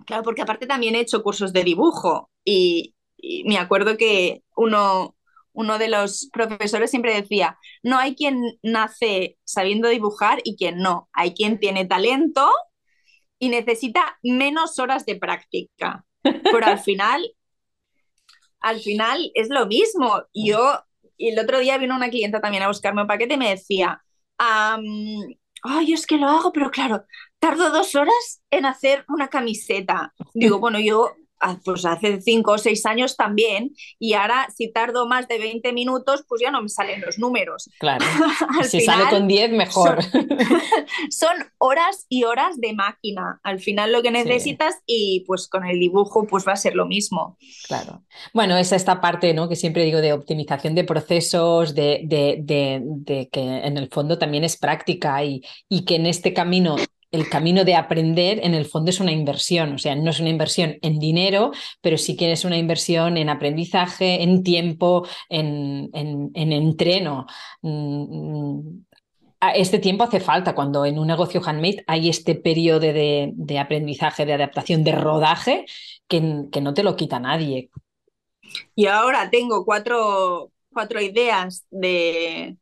claro, 0.07 0.23
porque 0.23 0.41
aparte 0.41 0.67
también 0.67 0.95
he 0.95 1.01
hecho 1.01 1.23
cursos 1.23 1.53
de 1.53 1.65
dibujo 1.65 2.31
y, 2.43 2.95
y 3.19 3.45
me 3.45 3.59
acuerdo 3.59 3.99
que 3.99 4.45
uno, 4.57 5.15
uno 5.53 5.79
de 5.79 5.89
los 5.89 6.29
profesores 6.33 6.91
siempre 6.91 7.15
decía, 7.15 7.59
no 7.83 7.99
hay 7.99 8.15
quien 8.15 8.41
nace 8.63 9.39
sabiendo 9.45 9.89
dibujar 9.89 10.41
y 10.45 10.57
quien 10.57 10.79
no, 10.79 11.09
hay 11.13 11.35
quien 11.35 11.59
tiene 11.59 11.85
talento 11.85 12.51
y 13.39 13.49
necesita 13.49 14.19
menos 14.23 14.79
horas 14.79 15.05
de 15.05 15.17
práctica, 15.17 16.05
pero 16.23 16.67
al 16.67 16.79
final, 16.79 17.35
al 18.61 18.81
final 18.81 19.31
es 19.35 19.49
lo 19.51 19.67
mismo. 19.67 20.23
Yo, 20.33 20.85
el 21.19 21.39
otro 21.39 21.59
día 21.59 21.79
vino 21.79 21.97
una 21.97 22.11
clienta 22.11 22.41
también 22.41 22.63
a 22.63 22.69
buscarme 22.69 23.03
un 23.03 23.09
paquete 23.09 23.35
y 23.35 23.39
me 23.39 23.51
decía, 23.51 24.03
ay, 24.39 25.93
es 25.93 26.07
que 26.07 26.19
lo 26.19 26.29
hago, 26.29 26.53
pero 26.53 26.71
claro, 26.71 27.05
tardo 27.39 27.71
dos 27.71 27.95
horas 27.95 28.43
en 28.51 28.67
hacer 28.67 29.05
una 29.09 29.29
camiseta. 29.29 30.15
Digo, 30.35 30.59
bueno, 30.59 30.79
yo 30.79 31.11
pues 31.65 31.85
hace 31.85 32.21
cinco 32.21 32.53
o 32.53 32.59
seis 32.59 32.87
años 32.87 33.17
también, 33.17 33.75
y 33.99 34.15
ahora 34.15 34.49
si 34.55 34.73
tardo 34.73 35.07
más 35.07 35.29
de 35.29 35.39
20 35.39 35.73
minutos, 35.73 36.25
pues 36.29 36.41
ya 36.41 36.51
no 36.51 36.63
me 36.63 36.69
salen 36.69 37.01
los 37.01 37.19
números. 37.19 37.71
Claro, 37.79 38.05
si 38.69 38.81
sale 38.81 39.09
con 39.11 39.29
10, 39.29 39.53
mejor. 39.53 39.99
Son, 41.11 41.37
horas 41.59 42.07
y 42.09 42.25
horas 42.25 42.61
de 42.61 42.73
máquina, 42.73 43.41
al 43.43 43.61
final 43.61 43.93
lo 43.93 44.03
que 44.03 44.11
necesitas 44.11 44.77
y 44.87 45.25
pues 45.27 45.49
con 45.49 45.65
el 45.65 45.79
dibujo 45.79 46.27
pues 46.27 46.47
va 46.47 46.53
a 46.53 46.57
ser 46.57 46.75
lo 46.75 46.87
mismo. 46.87 47.37
Claro. 47.67 48.03
Bueno, 48.33 48.57
es 48.57 48.73
esta 48.73 49.01
parte 49.01 49.35
¿no? 49.35 49.49
que 49.49 49.57
siempre 49.57 49.85
digo 49.85 50.01
de 50.01 50.13
optimización 50.13 50.75
de 50.75 50.85
procesos, 50.85 51.75
de, 51.75 52.03
de, 52.05 52.39
de, 52.83 53.29
que 53.31 53.41
en 53.41 53.77
el 53.77 53.89
fondo 53.89 54.19
también 54.19 54.45
es 54.45 54.57
práctica 54.57 55.25
y, 55.25 55.43
y 55.69 55.85
que 55.85 55.97
en 55.97 56.07
este 56.07 56.33
camino 56.33 56.77
el 57.13 57.29
camino 57.29 57.65
de 57.65 57.77
aprender 57.77 58.41
en 58.43 58.55
el 58.55 58.65
fondo 58.65 58.91
es 58.91 58.99
una 58.99 59.13
inversión, 59.13 59.75
o 59.75 59.79
sea, 59.79 59.95
no 59.95 60.11
es 60.11 60.19
una 60.19 60.31
inversión 60.31 60.79
en 60.81 60.99
dinero, 60.99 61.53
pero 61.83 61.99
sí 61.99 62.17
que 62.17 62.33
es 62.33 62.45
una 62.45 62.57
inversión 62.57 63.19
en 63.19 63.29
aprendizaje, 63.29 64.23
en 64.23 64.43
tiempo, 64.43 65.07
en, 65.29 65.91
en, 65.93 66.53
entreno. 66.53 67.27
Mm, 67.61 68.81
este 69.55 69.79
tiempo 69.79 70.05
hace 70.05 70.21
falta 70.21 70.55
cuando 70.55 70.87
en 70.87 70.99
un 70.99 71.07
negocio 71.07 71.43
handmade 71.45 71.85
hay 71.87 72.09
este 72.09 72.35
periodo 72.35 72.81
de, 72.81 73.59
aprendizaje, 73.61 74.25
de 74.25 74.33
adaptación, 74.33 74.83
de 74.83 74.93
rodaje, 74.93 75.67
que, 76.09 76.47
que, 76.51 76.61
no 76.63 76.73
te 76.73 76.83
lo 76.83 76.97
quita 76.97 77.21
nadie. 77.21 77.71
Y 78.75 78.87
ahora 78.87 79.29
tengo 79.31 79.65
cuatro, 79.65 80.51
cuatro 80.73 81.01
ideas 81.01 81.67
de, 81.71 82.57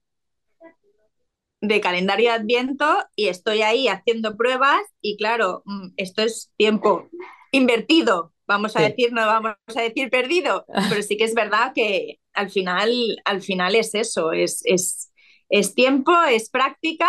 de 1.60 1.80
calendario 1.80 2.30
de 2.30 2.36
Adviento 2.36 2.96
y 3.16 3.28
estoy 3.28 3.62
ahí 3.62 3.88
haciendo 3.88 4.36
pruebas 4.36 4.80
y 5.00 5.16
claro, 5.16 5.62
mm, 5.66 5.88
esto 5.96 6.22
es 6.22 6.50
tiempo 6.56 7.08
invertido, 7.52 8.32
vamos 8.46 8.76
a 8.76 8.82
decir, 8.82 9.12
no 9.12 9.26
vamos 9.26 9.54
a 9.76 9.82
decir 9.82 10.10
perdido, 10.10 10.64
pero 10.88 11.02
sí 11.02 11.16
que 11.16 11.24
es 11.24 11.34
verdad 11.34 11.72
que 11.74 12.18
al 12.32 12.50
final, 12.50 12.90
al 13.24 13.42
final 13.42 13.74
es 13.74 13.94
eso, 13.94 14.32
es, 14.32 14.62
es, 14.64 15.12
es 15.48 15.74
tiempo, 15.74 16.12
es 16.24 16.50
práctica, 16.50 17.08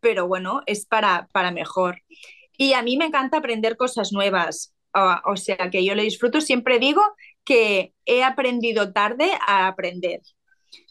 pero 0.00 0.26
bueno, 0.26 0.62
es 0.66 0.86
para, 0.86 1.28
para 1.32 1.50
mejor. 1.50 2.02
Y 2.56 2.72
a 2.72 2.82
mí 2.82 2.96
me 2.96 3.06
encanta 3.06 3.38
aprender 3.38 3.76
cosas 3.76 4.12
nuevas, 4.12 4.74
o 5.24 5.36
sea 5.36 5.70
que 5.70 5.84
yo 5.84 5.94
le 5.94 6.02
disfruto, 6.02 6.40
siempre 6.40 6.78
digo 6.78 7.02
que 7.44 7.94
he 8.04 8.24
aprendido 8.24 8.92
tarde 8.92 9.30
a 9.46 9.68
aprender. 9.68 10.20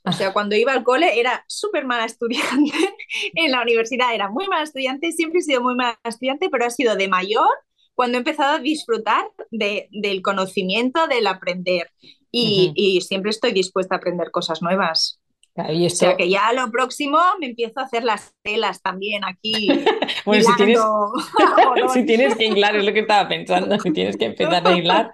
O 0.06 0.12
sea, 0.12 0.32
cuando 0.34 0.56
iba 0.56 0.74
al 0.74 0.84
cole 0.84 1.20
era 1.20 1.44
súper 1.48 1.86
mala 1.86 2.06
estudiante, 2.06 2.78
en 3.34 3.52
la 3.52 3.62
universidad 3.62 4.14
era 4.14 4.30
muy 4.30 4.48
mala 4.48 4.64
estudiante, 4.64 5.12
siempre 5.12 5.40
he 5.40 5.44
sido 5.44 5.62
muy 5.62 5.76
mala 5.76 6.00
estudiante, 6.04 6.50
pero 6.50 6.66
ha 6.66 6.70
sido 6.70 6.96
de 6.96 7.08
mayor 7.08 7.50
cuando 7.94 8.18
he 8.18 8.20
empezado 8.20 8.56
a 8.56 8.60
disfrutar 8.60 9.26
de, 9.50 9.90
del 9.92 10.22
conocimiento, 10.22 11.08
del 11.08 11.26
aprender. 11.26 11.90
Y, 12.32 12.72
y, 12.76 13.02
siempre 13.02 13.32
estoy 13.32 13.52
dispuesta 13.52 13.96
a 13.96 13.98
aprender 13.98 14.30
cosas 14.30 14.62
nuevas. 14.62 15.20
O 15.58 15.90
sea 15.90 16.16
que 16.16 16.30
ya 16.30 16.54
lo 16.54 16.70
próximo 16.70 17.18
me 17.40 17.48
empiezo 17.48 17.80
a 17.80 17.84
hacer 17.84 18.04
las 18.04 18.36
telas 18.44 18.82
también 18.82 19.24
aquí. 19.26 19.68
bueno, 20.26 20.44
si 20.44 20.56
tienes, 20.56 20.80
si 21.94 22.06
tienes, 22.06 22.36
que 22.36 22.46
hilar, 22.46 22.76
es 22.76 22.86
lo 22.86 22.94
que 22.94 23.00
estaba 23.00 23.28
pensando, 23.28 23.80
si 23.80 23.92
tienes 23.92 24.18
que 24.18 24.26
empezar 24.26 24.68
a 24.68 24.78
hilar. 24.78 25.12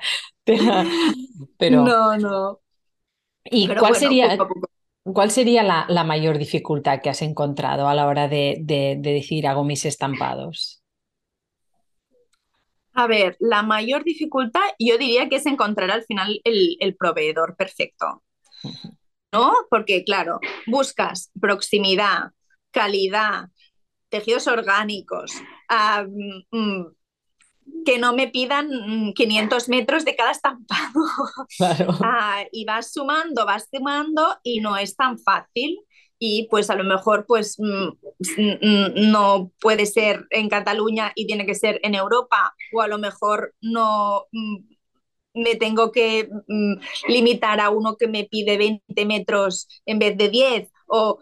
Pero... 1.58 1.84
No, 1.84 2.18
no. 2.18 2.60
¿Y 3.46 3.68
cuál, 3.68 3.96
sería, 3.96 4.38
cuál 5.04 5.32
sería 5.32 5.64
la, 5.64 6.04
mayor 6.04 6.38
dificultad 6.38 7.02
que 7.02 7.10
has 7.10 7.22
encontrado 7.22 7.88
a 7.88 7.96
la 7.96 8.08
hora 8.08 8.28
de, 8.28 8.58
decir 9.00 9.48
hago 9.48 9.64
mis 9.64 9.86
estampados? 9.86 10.82
A 12.94 13.08
ver, 13.08 13.36
la 13.40 13.64
mayor 13.64 14.04
dificultad 14.04 14.62
yo 14.78 14.98
diría 14.98 15.28
que 15.28 15.38
es 15.38 15.46
encontrar 15.46 15.90
al 15.92 16.04
final 16.04 16.40
el, 16.44 16.96
proveedor 16.96 17.56
perfecto. 17.56 18.24
¿No? 19.32 19.54
Porque, 19.70 20.04
claro, 20.04 20.40
buscas 20.68 21.32
proximidad, 21.42 22.32
calidad, 22.70 23.50
tejidos 24.10 24.48
orgánicos, 24.48 25.34
mm, 26.52 26.84
que 27.86 27.98
no 28.00 28.14
me 28.14 28.28
pidan 28.28 28.70
500 29.14 29.70
metros 29.70 30.06
de 30.06 30.16
cada 30.16 30.32
estampado. 30.32 31.02
Ah, 32.04 32.44
y 32.52 32.66
vas 32.66 32.92
sumando, 32.92 33.46
vas 33.46 33.68
sumando 33.72 34.38
y 34.44 34.60
no 34.60 34.78
es 34.78 34.96
tan 34.96 35.20
fácil. 35.20 35.80
Y 36.20 36.48
pues 36.50 36.70
a 36.70 36.76
lo 36.76 36.84
mejor 36.84 37.26
pues 37.28 37.58
mm, 37.60 37.88
mm, 38.38 39.12
no 39.12 39.52
puede 39.60 39.86
ser 39.86 40.26
en 40.30 40.50
Cataluña 40.50 41.12
y 41.16 41.28
tiene 41.28 41.46
que 41.46 41.56
ser 41.56 41.80
en 41.84 41.96
Europa. 41.96 42.54
O 42.74 42.82
a 42.82 42.88
lo 42.88 42.98
mejor 42.98 43.54
no 43.62 44.26
mm, 44.32 44.58
me 45.34 45.56
tengo 45.56 45.92
que 45.92 46.30
limitar 47.08 47.60
a 47.60 47.70
uno 47.70 47.98
que 47.98 48.08
me 48.08 48.26
pide 48.26 48.58
20 48.58 49.06
metros 49.06 49.68
en 49.86 50.00
vez 50.00 50.18
de 50.18 50.30
10 50.30 50.70
o 50.88 51.20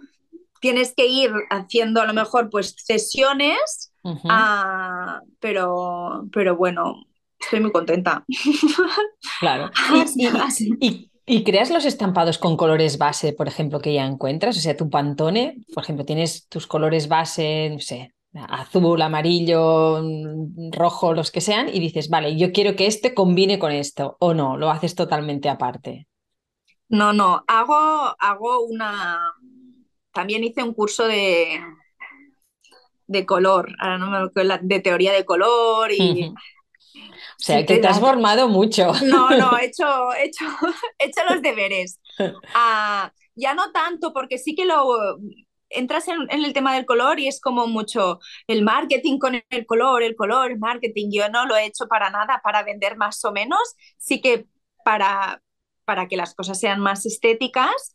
tienes 0.59 0.93
que 0.95 1.07
ir 1.07 1.31
haciendo 1.49 2.01
a 2.01 2.05
lo 2.05 2.13
mejor 2.13 2.49
pues 2.49 2.75
sesiones, 2.77 3.90
ah, 4.03 5.21
pero, 5.39 6.27
pero 6.31 6.55
bueno, 6.55 7.05
estoy 7.39 7.59
muy 7.59 7.71
contenta. 7.71 8.25
Claro. 9.39 9.71
y, 10.79 11.11
¿Y 11.25 11.43
creas 11.43 11.69
los 11.71 11.85
estampados 11.85 12.37
con 12.37 12.57
colores 12.57 12.97
base, 12.97 13.33
por 13.33 13.47
ejemplo, 13.47 13.79
que 13.79 13.93
ya 13.93 14.05
encuentras? 14.05 14.57
O 14.57 14.59
sea, 14.59 14.75
tu 14.75 14.89
pantone, 14.89 15.63
por 15.73 15.83
ejemplo, 15.83 16.05
tienes 16.05 16.47
tus 16.47 16.67
colores 16.67 17.07
base, 17.07 17.69
no 17.71 17.79
sé, 17.79 18.13
azul, 18.33 19.01
amarillo, 19.01 20.01
mm, 20.01 20.71
rojo, 20.71 21.13
los 21.13 21.31
que 21.31 21.41
sean, 21.41 21.69
y 21.69 21.79
dices, 21.79 22.09
vale, 22.09 22.37
yo 22.37 22.51
quiero 22.51 22.75
que 22.75 22.87
este 22.87 23.13
combine 23.13 23.59
con 23.59 23.71
esto, 23.71 24.17
o 24.19 24.33
no, 24.33 24.57
lo 24.57 24.69
haces 24.69 24.95
totalmente 24.95 25.47
aparte. 25.47 26.07
No, 26.89 27.13
no, 27.13 27.43
hago, 27.47 28.15
hago 28.19 28.65
una. 28.65 29.33
También 30.11 30.43
hice 30.43 30.63
un 30.63 30.73
curso 30.73 31.07
de, 31.07 31.61
de 33.11 33.25
color, 33.25 33.75
ahora 33.79 33.97
no 33.97 34.09
me 34.09 34.59
de 34.61 34.79
teoría 34.79 35.13
de 35.13 35.25
color 35.25 35.91
y. 35.91 36.33
O 36.93 37.43
sea, 37.43 37.65
que 37.65 37.77
te 37.77 37.87
has 37.87 37.99
formado 37.99 38.47
mucho. 38.49 38.91
No, 39.03 39.31
no, 39.31 39.57
he 39.57 39.65
hecho, 39.67 40.13
he 40.13 40.25
hecho, 40.25 40.45
hecho 40.99 41.21
los 41.27 41.41
deberes. 41.41 41.99
Ah, 42.53 43.11
ya 43.33 43.55
no 43.55 43.71
tanto, 43.71 44.13
porque 44.13 44.37
sí 44.37 44.53
que 44.53 44.65
lo 44.65 45.17
entras 45.69 46.07
en, 46.07 46.29
el 46.29 46.53
tema 46.53 46.75
del 46.75 46.85
color 46.85 47.19
y 47.19 47.27
es 47.27 47.41
como 47.41 47.65
mucho 47.65 48.19
el 48.45 48.61
marketing 48.61 49.17
con 49.17 49.41
el 49.49 49.65
color, 49.65 50.03
el 50.03 50.15
color, 50.15 50.51
el 50.51 50.59
marketing. 50.59 51.09
Yo 51.11 51.29
no 51.29 51.47
lo 51.47 51.55
he 51.55 51.65
hecho 51.65 51.87
para 51.87 52.11
nada, 52.11 52.41
para 52.43 52.61
vender 52.61 52.95
más 52.95 53.23
o 53.25 53.31
menos, 53.31 53.75
sí 53.97 54.21
que 54.21 54.45
para, 54.85 55.41
para 55.83 56.07
que 56.07 56.17
las 56.17 56.35
cosas 56.35 56.59
sean 56.59 56.79
más 56.79 57.05
estéticas, 57.07 57.93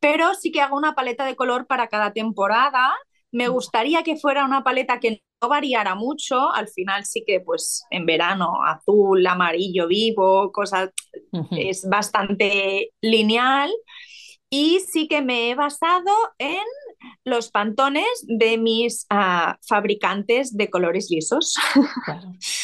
pero 0.00 0.34
sí 0.34 0.50
que 0.50 0.62
hago 0.62 0.76
una 0.76 0.94
paleta 0.94 1.26
de 1.26 1.36
color 1.36 1.66
para 1.66 1.88
cada 1.88 2.12
temporada. 2.12 2.94
Me 3.32 3.48
gustaría 3.48 4.02
que 4.02 4.16
fuera 4.16 4.44
una 4.44 4.62
paleta 4.62 5.00
que 5.00 5.22
no 5.40 5.48
variara 5.48 5.94
mucho, 5.94 6.52
al 6.52 6.68
final 6.68 7.04
sí 7.04 7.24
que 7.26 7.40
pues 7.40 7.84
en 7.90 8.06
verano 8.06 8.62
azul, 8.64 9.26
amarillo 9.26 9.88
vivo, 9.88 10.52
cosas, 10.52 10.90
es 11.50 11.88
bastante 11.88 12.90
lineal. 13.00 13.70
Y 14.50 14.80
sí 14.80 15.08
que 15.08 15.22
me 15.22 15.50
he 15.50 15.54
basado 15.54 16.12
en 16.36 16.62
los 17.24 17.50
pantones 17.50 18.04
de 18.26 18.58
mis 18.58 19.06
ah, 19.08 19.56
fabricantes 19.66 20.54
de 20.54 20.68
colores 20.68 21.08
lisos. 21.10 21.54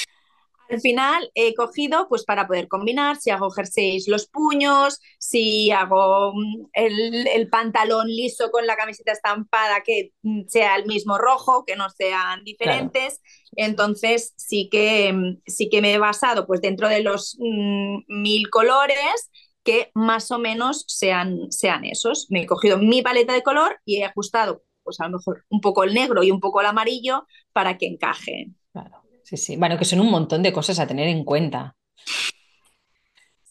Al 0.69 0.81
final 0.81 1.31
he 1.35 1.55
cogido 1.55 2.09
pues 2.09 2.25
para 2.25 2.47
poder 2.47 2.69
combinar, 2.69 3.17
si 3.17 3.31
hago 3.31 3.51
jerseys 3.51 4.09
los 4.09 4.29
puños, 4.29 5.01
si 5.19 5.71
hago 5.71 6.33
mm, 6.35 6.67
el, 6.75 7.49
pantalón 7.49 8.09
liso 8.09 8.51
con 8.51 8.67
la 8.67 8.77
camiseta 8.77 9.13
estampada 9.13 9.83
que 9.85 10.13
mm, 10.23 10.43
sea 10.49 10.77
el 10.77 10.87
mismo 10.87 11.19
rojo, 11.19 11.65
que 11.65 11.77
no 11.77 11.89
sean 11.91 12.45
diferentes. 12.45 13.21
Entonces 13.57 14.35
sí 14.37 14.69
que, 14.71 15.13
mm, 15.13 15.43
sí 15.47 15.69
que 15.71 15.81
me 15.81 15.95
he 15.95 15.99
basado 15.99 16.47
pues 16.47 16.61
dentro 16.61 16.89
de 16.89 17.03
los 17.03 17.37
mil 17.39 18.51
colores 18.51 19.31
que 19.65 19.91
más 19.95 20.31
o 20.31 20.39
menos 20.39 20.85
sean, 20.89 21.51
sean 21.51 21.85
esos. 21.85 22.27
Me 22.31 22.43
he 22.43 22.47
cogido 22.47 22.79
mi 22.79 23.03
paleta 23.03 23.33
de 23.33 23.43
color 23.43 23.81
y 23.85 23.99
he 23.99 24.05
ajustado 24.05 24.63
pues 24.83 25.01
a 25.01 25.05
lo 25.05 25.19
mejor 25.19 25.45
un 25.51 25.61
poco 25.61 25.85
el 25.85 25.93
negro 25.93 26.23
y 26.23 26.31
un 26.31 26.41
poco 26.41 26.61
el 26.61 26.67
amarillo 26.67 27.27
para 27.53 27.77
que 27.77 27.87
encaje. 27.87 28.49
Claro. 28.73 29.03
Sí, 29.29 29.37
sí. 29.37 29.57
Bueno, 29.59 29.77
que 29.77 29.85
son 29.85 30.01
un 30.01 30.11
montón 30.11 30.43
de 30.43 30.55
cosas 30.55 30.79
a 30.79 30.87
tener 30.87 31.07
en 31.07 31.23
cuenta. 31.23 31.77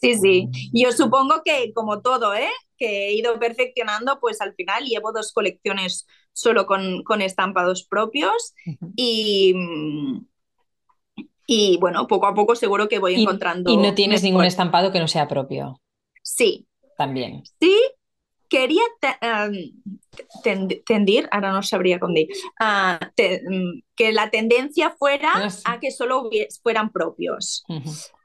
Sí, 0.01 0.15
sí. 0.15 0.49
Yo 0.73 0.91
supongo 0.91 1.43
que 1.45 1.71
como 1.71 2.01
todo, 2.01 2.33
¿eh? 2.33 2.49
que 2.79 3.09
he 3.09 3.13
ido 3.13 3.37
perfeccionando, 3.37 4.19
pues 4.19 4.41
al 4.41 4.55
final 4.55 4.85
llevo 4.85 5.11
dos 5.11 5.33
colecciones 5.33 6.07
solo 6.33 6.65
con, 6.65 7.03
con 7.03 7.21
estampados 7.21 7.85
propios 7.85 8.55
y, 8.95 9.53
y 11.45 11.77
bueno, 11.77 12.07
poco 12.07 12.25
a 12.25 12.33
poco 12.33 12.55
seguro 12.55 12.87
que 12.87 12.97
voy 12.97 13.21
encontrando. 13.21 13.71
Y 13.71 13.77
no 13.77 13.93
tienes 13.93 14.23
ningún 14.23 14.45
estampado 14.45 14.91
que 14.91 14.99
no 14.99 15.07
sea 15.07 15.27
propio. 15.27 15.79
Sí. 16.23 16.67
También. 16.97 17.43
Sí, 17.59 17.75
quería 18.49 18.81
tendir, 20.85 21.27
ahora 21.31 21.51
no 21.51 21.63
sabría 21.63 21.99
con 21.99 22.13
mm, 22.13 23.81
que 23.95 24.11
la 24.11 24.29
tendencia 24.29 24.91
fuera 24.91 25.31
ah, 25.35 25.49
a 25.65 25.79
que 25.79 25.91
solo 25.91 26.29
fueran 26.63 26.91
propios. 26.91 27.63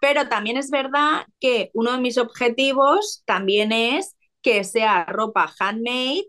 Pero 0.01 0.29
también 0.29 0.57
es 0.57 0.71
verdad 0.71 1.27
que 1.41 1.71
uno 1.75 1.93
de 1.93 2.01
mis 2.01 2.19
objetivos 2.19 3.23
también 3.27 3.73
es 3.73 4.17
que 4.43 4.65
sea 4.65 5.05
ropa 5.05 5.53
handmade, 5.59 6.27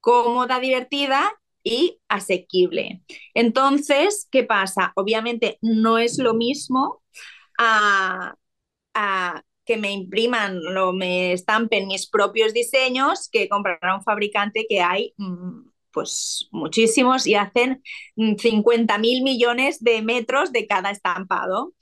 cómoda, 0.00 0.60
divertida 0.60 1.32
y 1.62 1.98
asequible. 2.08 3.02
Entonces, 3.34 4.28
¿qué 4.30 4.44
pasa? 4.44 4.92
Obviamente 4.94 5.58
no 5.62 5.98
es 5.98 6.18
lo 6.18 6.34
mismo 6.34 7.02
a 7.58 8.34
que 9.66 9.76
me 9.76 9.92
impriman 9.92 10.60
o 10.76 10.92
me 10.92 11.32
estampen 11.32 11.88
mis 11.88 12.08
propios 12.08 12.54
diseños 12.54 13.28
que 13.30 13.48
comprar 13.48 13.78
a 13.82 13.96
un 13.96 14.02
fabricante 14.02 14.66
que 14.68 14.80
hay 14.80 15.12
mm, 15.18 15.68
pues 15.90 16.48
muchísimos 16.52 17.26
y 17.26 17.34
hacen 17.34 17.82
50 18.16 18.96
mm, 18.96 19.00
mil 19.00 19.22
millones 19.22 19.82
de 19.82 20.02
metros 20.02 20.52
de 20.52 20.66
cada 20.66 20.90
estampado. 20.90 21.72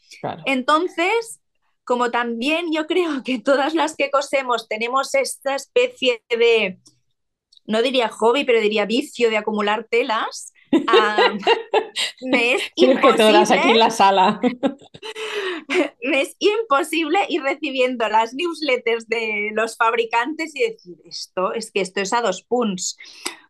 Entonces, 0.46 1.40
como 1.84 2.10
también 2.10 2.72
yo 2.72 2.86
creo 2.86 3.22
que 3.24 3.38
todas 3.38 3.74
las 3.74 3.96
que 3.96 4.10
cosemos 4.10 4.66
tenemos 4.68 5.14
esta 5.14 5.54
especie 5.56 6.22
de, 6.30 6.78
no 7.66 7.82
diría 7.82 8.08
hobby, 8.08 8.44
pero 8.44 8.60
diría 8.60 8.86
vicio 8.86 9.30
de 9.30 9.36
acumular 9.36 9.86
telas, 9.90 10.53
Ah, 10.88 11.32
me 12.22 12.54
es 12.54 12.62
imposible. 12.76 13.38
aquí 13.38 13.70
en 13.70 13.78
la 13.78 13.90
sala. 13.90 14.40
me 16.02 16.20
es 16.20 16.37
imposible 16.38 17.18
ir 17.28 17.42
recibiendo 17.42 18.08
las 18.08 18.34
newsletters 18.34 19.08
de 19.08 19.50
los 19.52 19.76
fabricantes 19.76 20.54
y 20.54 20.62
decir 20.62 20.96
esto, 21.04 21.52
es 21.52 21.70
que 21.70 21.80
esto 21.80 22.00
es 22.00 22.12
a 22.12 22.22
dos 22.22 22.42
punts. 22.42 22.96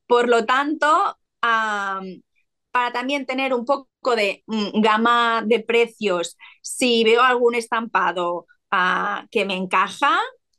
Por 0.07 0.29
lo 0.29 0.45
tanto, 0.45 1.19
para 1.41 2.93
también 2.93 3.27
tener 3.27 3.55
un 3.55 3.65
poco 3.65 4.17
de 4.17 4.43
mm, 4.47 4.81
gama 4.81 5.43
de 5.47 5.61
precios, 5.61 6.37
si 6.63 7.05
veo 7.05 7.23
algún 7.23 7.55
estampado 7.55 8.47
ah, 8.71 9.27
que 9.31 9.45
me 9.45 9.57
encaja, 9.57 10.19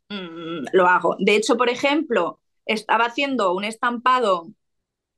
mm, 0.09 0.67
lo 0.73 0.87
hago. 0.87 1.15
De 1.19 1.35
hecho, 1.35 1.57
por 1.57 1.69
ejemplo, 1.69 2.39
estaba 2.65 3.05
haciendo 3.05 3.53
un 3.53 3.63
estampado 3.63 4.47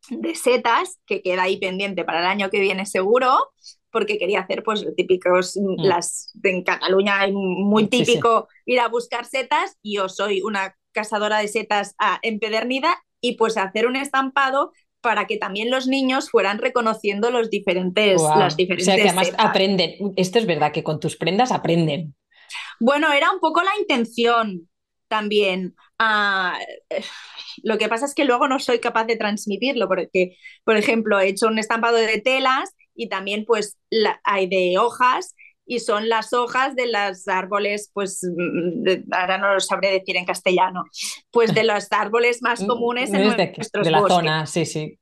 de 0.09 0.35
setas 0.35 0.99
que 1.05 1.21
queda 1.21 1.43
ahí 1.43 1.57
pendiente 1.57 2.03
para 2.03 2.19
el 2.19 2.25
año 2.25 2.49
que 2.49 2.59
viene 2.59 2.85
seguro, 2.85 3.51
porque 3.91 4.17
quería 4.17 4.41
hacer 4.41 4.63
pues 4.63 4.85
típicos, 4.95 5.57
mm, 5.57 5.81
mm. 5.81 5.85
las 5.85 6.31
en 6.43 6.63
Cataluña 6.63 7.25
es 7.25 7.33
muy 7.33 7.87
típico 7.87 8.47
ir 8.65 8.79
a 8.79 8.87
buscar 8.87 9.25
setas, 9.25 9.77
y 9.81 9.97
yo 9.97 10.09
soy 10.09 10.41
una 10.41 10.75
cazadora 10.91 11.39
de 11.39 11.47
setas 11.47 11.95
ah, 11.99 12.19
empedernida 12.21 13.03
y 13.21 13.37
pues 13.37 13.57
hacer 13.57 13.87
un 13.87 13.95
estampado 13.95 14.71
para 15.01 15.27
que 15.27 15.37
también 15.37 15.69
los 15.69 15.87
niños 15.87 16.29
fueran 16.29 16.57
reconociendo 16.57 17.29
los 17.29 17.49
diferentes, 17.49 18.21
las 18.21 18.57
diferentes. 18.57 18.87
O 18.87 18.91
sea 18.91 18.95
que 18.95 19.09
además 19.09 19.31
aprenden. 19.37 20.13
Esto 20.15 20.39
es 20.39 20.45
verdad 20.45 20.71
que 20.71 20.83
con 20.83 20.99
tus 20.99 21.15
prendas 21.15 21.51
aprenden. 21.51 22.15
Bueno, 22.79 23.11
era 23.11 23.31
un 23.31 23.39
poco 23.39 23.61
la 23.61 23.71
intención 23.79 24.69
también. 25.07 25.75
Ah, 25.99 26.60
lo 27.63 27.77
que 27.77 27.89
pasa 27.89 28.05
es 28.05 28.13
que 28.13 28.25
luego 28.25 28.47
no 28.47 28.60
soy 28.60 28.79
capaz 28.79 29.05
de 29.05 29.15
transmitirlo, 29.15 29.88
porque, 29.88 30.38
por 30.63 30.77
ejemplo, 30.77 31.19
he 31.19 31.29
hecho 31.29 31.47
un 31.47 31.60
estampado 31.60 31.97
de 31.97 32.21
telas 32.21 32.75
y 32.95 33.10
también 33.10 33.45
pues 33.45 33.77
hay 34.23 34.47
de 34.47 34.77
hojas 34.77 35.36
y 35.65 35.79
son 35.79 36.07
las 36.07 36.33
hojas 36.33 36.75
de 36.75 36.88
los 36.88 37.27
árboles, 37.27 37.91
pues 37.93 38.21
mm, 38.23 39.13
ahora 39.13 39.38
no 39.38 39.53
lo 39.53 39.60
sabré 39.60 39.91
decir 39.91 40.15
en 40.15 40.25
castellano, 40.25 40.86
pues 41.29 41.53
de 41.53 41.63
los 41.63 41.91
árboles 41.91 42.41
más 42.41 42.62
mm, 42.63 42.67
comunes 42.67 43.13
en 43.13 43.23
nuestros 43.23 43.86
de 43.86 43.91
la 43.91 44.07
zona, 44.07 44.45
sí, 44.45 44.65
sí. 44.65 44.97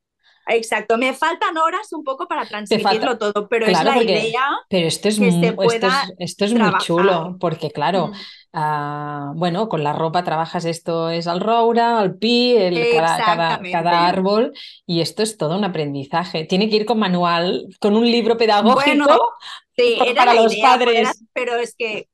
Exacto, 0.47 0.97
me 0.99 1.13
faltan 1.13 1.58
horas 1.58 1.91
un 1.91 2.03
poco 2.03 2.27
para 2.27 2.45
transmitirlo 2.45 3.17
todo, 3.17 3.47
pero 3.49 3.65
es 3.65 3.84
la 3.84 4.01
idea 4.03 4.47
pero 4.69 4.88
esto 4.88 5.10
es 5.10 5.19
que 5.19 5.31
muy, 5.31 5.43
se 5.43 5.53
pueda 5.53 6.08
esto 6.19 6.45
es, 6.45 6.53
muy 6.53 6.71
chulo, 6.79 7.38
porque 7.39 7.71
claro, 7.71 8.08
mm. 8.08 8.13
Ah, 8.57 9.33
bueno, 9.35 9.67
con 9.67 9.83
la 9.83 9.91
ropa 9.91 10.23
trabajas 10.23 10.63
esto 10.63 11.09
es 11.09 11.27
al 11.27 11.41
roura, 11.41 11.99
al 11.99 12.17
pi, 12.17 12.55
el, 12.55 12.89
cada, 12.95 13.59
cada, 13.59 14.07
árbol 14.07 14.53
y 14.85 15.01
esto 15.01 15.23
es 15.23 15.37
todo 15.37 15.57
un 15.57 15.65
aprendizaje. 15.65 16.45
Tiene 16.45 16.69
que 16.69 16.77
ir 16.77 16.85
con 16.85 16.97
manual, 16.97 17.67
con 17.81 17.97
un 17.97 18.09
libro 18.09 18.37
pedagógico 18.37 19.35
para 20.15 20.33
los 20.35 20.55
padres. 20.55 21.25
pero 21.33 21.57
es 21.57 21.75
que 21.77 22.07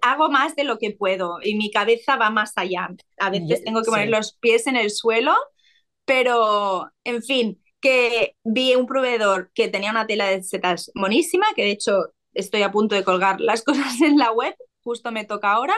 hago 0.00 0.30
más 0.30 0.56
de 0.56 0.64
lo 0.64 0.78
que 0.78 0.92
puedo 0.92 1.40
y 1.42 1.56
mi 1.56 1.70
cabeza 1.70 2.16
va 2.16 2.30
más 2.30 2.54
allá. 2.56 2.88
A 3.18 3.28
veces 3.28 3.62
tengo 3.62 3.82
que 3.82 3.90
poner 3.90 4.08
los 4.08 4.32
pies 4.32 4.66
en 4.66 4.76
el 4.76 4.90
suelo, 4.90 5.34
pero 6.06 6.90
en 7.04 7.22
fin, 7.22 7.62
que 7.82 8.34
vi 8.44 8.74
un 8.76 8.86
proveedor 8.86 9.50
que 9.52 9.68
tenía 9.68 9.90
una 9.90 10.06
tela 10.06 10.24
de 10.24 10.42
setas 10.42 10.90
monísima, 10.94 11.44
que 11.54 11.64
de 11.64 11.72
hecho 11.72 12.14
estoy 12.32 12.62
a 12.62 12.72
punto 12.72 12.94
de 12.94 13.04
colgar 13.04 13.42
las 13.42 13.62
cosas 13.64 14.00
en 14.00 14.16
la 14.16 14.32
web 14.32 14.56
justo 14.86 15.10
me 15.10 15.24
toca 15.24 15.50
ahora. 15.50 15.74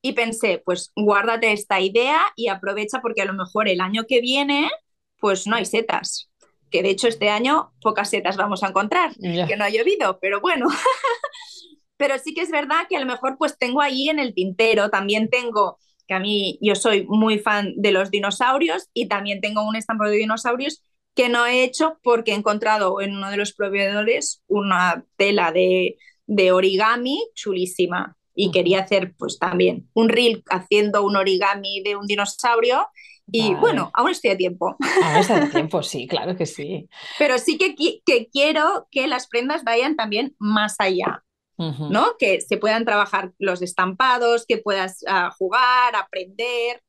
Y 0.00 0.12
pensé, 0.12 0.62
pues 0.64 0.92
guárdate 0.94 1.50
esta 1.50 1.80
idea 1.80 2.20
y 2.36 2.46
aprovecha 2.46 3.00
porque 3.02 3.22
a 3.22 3.24
lo 3.24 3.34
mejor 3.34 3.68
el 3.68 3.80
año 3.80 4.04
que 4.08 4.20
viene, 4.20 4.70
pues 5.18 5.48
no 5.48 5.56
hay 5.56 5.64
setas. 5.64 6.30
Que 6.70 6.82
de 6.84 6.90
hecho 6.90 7.08
este 7.08 7.28
año 7.28 7.72
pocas 7.80 8.10
setas 8.10 8.36
vamos 8.36 8.62
a 8.62 8.68
encontrar, 8.68 9.14
que 9.16 9.56
no 9.56 9.64
ha 9.64 9.70
llovido, 9.70 10.18
pero 10.20 10.40
bueno. 10.40 10.66
pero 11.96 12.18
sí 12.18 12.34
que 12.34 12.42
es 12.42 12.50
verdad 12.50 12.86
que 12.88 12.96
a 12.96 13.00
lo 13.00 13.06
mejor 13.06 13.36
pues 13.36 13.58
tengo 13.58 13.80
ahí 13.80 14.08
en 14.08 14.20
el 14.20 14.32
tintero, 14.32 14.90
también 14.90 15.28
tengo 15.28 15.78
que 16.06 16.14
a 16.14 16.20
mí 16.20 16.58
yo 16.60 16.76
soy 16.76 17.04
muy 17.08 17.40
fan 17.40 17.72
de 17.76 17.90
los 17.90 18.10
dinosaurios 18.10 18.88
y 18.94 19.08
también 19.08 19.40
tengo 19.40 19.66
un 19.66 19.74
estampo 19.74 20.04
de 20.04 20.16
dinosaurios 20.16 20.82
que 21.16 21.28
no 21.28 21.46
he 21.46 21.64
hecho 21.64 21.98
porque 22.02 22.32
he 22.32 22.34
encontrado 22.34 23.00
en 23.00 23.16
uno 23.16 23.30
de 23.30 23.38
los 23.38 23.52
proveedores 23.52 24.42
una 24.46 25.04
tela 25.16 25.50
de, 25.50 25.96
de 26.26 26.52
origami 26.52 27.18
chulísima 27.34 28.16
y 28.36 28.52
quería 28.52 28.80
hacer 28.80 29.14
pues 29.18 29.38
también 29.40 29.88
un 29.94 30.08
reel 30.08 30.44
haciendo 30.50 31.02
un 31.04 31.16
origami 31.16 31.82
de 31.82 31.96
un 31.96 32.06
dinosaurio 32.06 32.86
y 33.30 33.54
bueno, 33.54 33.90
aún 33.92 34.10
estoy 34.10 34.30
a 34.30 34.36
tiempo. 34.36 34.76
Aún 35.02 35.16
estoy 35.16 35.36
a 35.36 35.50
tiempo, 35.50 35.82
sí, 35.82 36.06
claro 36.06 36.36
que 36.36 36.46
sí. 36.46 36.88
Pero 37.18 37.38
sí 37.38 37.58
que, 37.58 37.74
que 37.74 38.28
quiero 38.28 38.86
que 38.90 39.08
las 39.08 39.26
prendas 39.26 39.64
vayan 39.64 39.96
también 39.96 40.36
más 40.38 40.76
allá, 40.78 41.24
¿no? 41.56 42.16
Que 42.18 42.40
se 42.40 42.56
puedan 42.56 42.84
trabajar 42.84 43.32
los 43.38 43.62
estampados, 43.62 44.44
que 44.46 44.58
puedas 44.58 45.02
ah, 45.08 45.32
jugar, 45.36 45.96
aprender, 45.96 46.82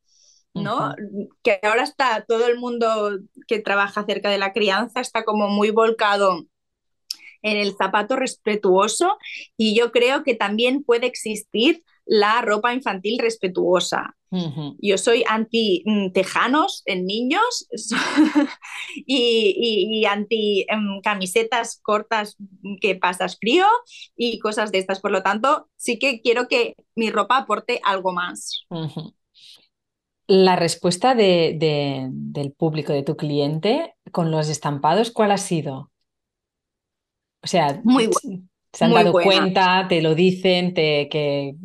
¿no? 0.54 0.94
Que 1.42 1.60
ahora 1.64 1.84
está 1.84 2.24
todo 2.28 2.46
el 2.46 2.60
mundo 2.60 3.18
que 3.48 3.60
trabaja 3.60 4.02
acerca 4.02 4.30
de 4.30 4.38
la 4.38 4.54
crianza, 4.54 5.00
está 5.00 5.24
como 5.24 5.48
muy 5.48 5.72
volcado 5.72 6.46
en 7.42 7.58
el 7.58 7.76
zapato 7.76 8.16
respetuoso 8.16 9.18
y 9.58 9.76
yo 9.76 9.92
creo 9.92 10.24
que 10.24 10.36
también 10.36 10.84
puede 10.84 11.08
existir 11.08 11.84
la 12.08 12.42
ropa 12.42 12.74
infantil 12.74 13.20
respetuosa. 13.20 14.16
Yo 14.80 14.98
soy 14.98 15.24
anti 15.28 15.84
mm, 15.86 16.12
tejanos 16.12 16.84
en 16.86 17.06
niños 17.06 17.68
y, 19.06 20.06
anti 20.06 20.66
em, 20.68 21.02
camisetas 21.02 21.80
cortas 21.82 22.36
que 22.82 22.96
pasas 22.96 23.38
frío 23.38 23.66
y 24.18 24.40
cosas 24.40 24.72
de 24.72 24.80
estas. 24.80 25.00
Por 25.00 25.12
lo 25.12 25.24
tanto, 25.24 25.70
sí 25.78 25.98
que 25.98 26.22
quiero 26.22 26.48
que 26.48 26.76
mi 26.96 27.10
ropa 27.10 27.38
aporte 27.38 27.80
algo 27.86 28.12
más. 28.12 28.66
La 30.28 30.58
respuesta 30.58 31.16
del 31.16 32.54
público, 32.58 32.92
de 32.92 33.04
tu 33.04 33.16
cliente, 33.16 33.96
con 34.12 34.30
los 34.30 34.50
estampados, 34.50 35.12
¿cuál 35.12 35.32
ha 35.32 35.38
sido? 35.38 35.92
O 37.42 37.48
sea, 37.48 37.82
muy 37.84 38.10
se 38.74 38.86
han 38.86 38.94
dado 38.94 39.12
cuenta, 39.12 39.88
te 39.88 40.02
lo 40.02 40.16
dicen, 40.16 40.74
te 40.74 41.08
que 41.10 41.56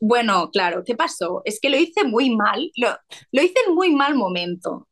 bueno, 0.00 0.50
claro, 0.50 0.82
¿qué 0.84 0.94
pasó? 0.94 1.42
Es 1.44 1.58
que 1.60 1.70
lo 1.70 1.78
hice 1.78 2.04
muy 2.04 2.30
mal, 2.30 2.70
lo, 2.76 2.88
lo, 3.32 3.42
hice 3.42 3.54
en 3.66 3.74
muy 3.74 3.94
mal 3.94 4.14
momento. 4.14 4.88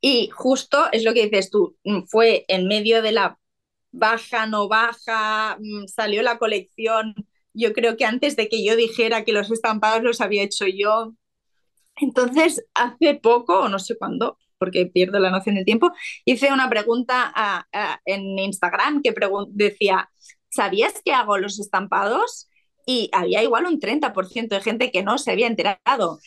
Y 0.00 0.28
justo 0.28 0.86
es 0.92 1.04
lo 1.04 1.14
que 1.14 1.24
dices 1.24 1.50
tú, 1.50 1.76
mm, 1.84 2.02
fue 2.06 2.44
en 2.48 2.66
medio 2.66 3.02
de 3.02 3.12
la 3.12 3.38
baja, 3.92 4.46
no 4.46 4.68
baja, 4.68 5.56
mm, 5.60 5.86
salió 5.86 6.22
la 6.22 6.38
colección, 6.38 7.14
yo 7.52 7.72
creo 7.72 7.96
que 7.96 8.04
antes 8.04 8.36
de 8.36 8.48
que 8.48 8.64
yo 8.64 8.76
dijera 8.76 9.24
que 9.24 9.32
los 9.32 9.50
estampados 9.50 10.02
los 10.02 10.20
había 10.20 10.42
hecho 10.42 10.66
yo. 10.66 11.14
Entonces, 11.96 12.64
hace 12.74 13.14
poco, 13.16 13.60
o 13.60 13.68
no 13.68 13.78
sé 13.78 13.96
cuándo, 13.98 14.38
porque 14.60 14.86
pierdo 14.86 15.18
la 15.18 15.30
noción 15.30 15.56
del 15.56 15.64
tiempo, 15.64 15.90
hice 16.24 16.52
una 16.52 16.68
pregunta 16.68 17.66
en 18.04 18.38
Instagram 18.38 19.02
que 19.02 19.12
decía, 19.48 20.10
¿sabías 20.50 21.00
que 21.04 21.12
hago 21.12 21.38
los 21.38 21.58
estampados? 21.58 22.48
Y 22.86 23.08
había 23.12 23.42
igual 23.42 23.66
un 23.66 23.80
30% 23.80 24.48
de 24.48 24.60
gente 24.60 24.90
que 24.90 25.02
no 25.02 25.18
se 25.18 25.32
había 25.32 25.46
enterado. 25.46 26.18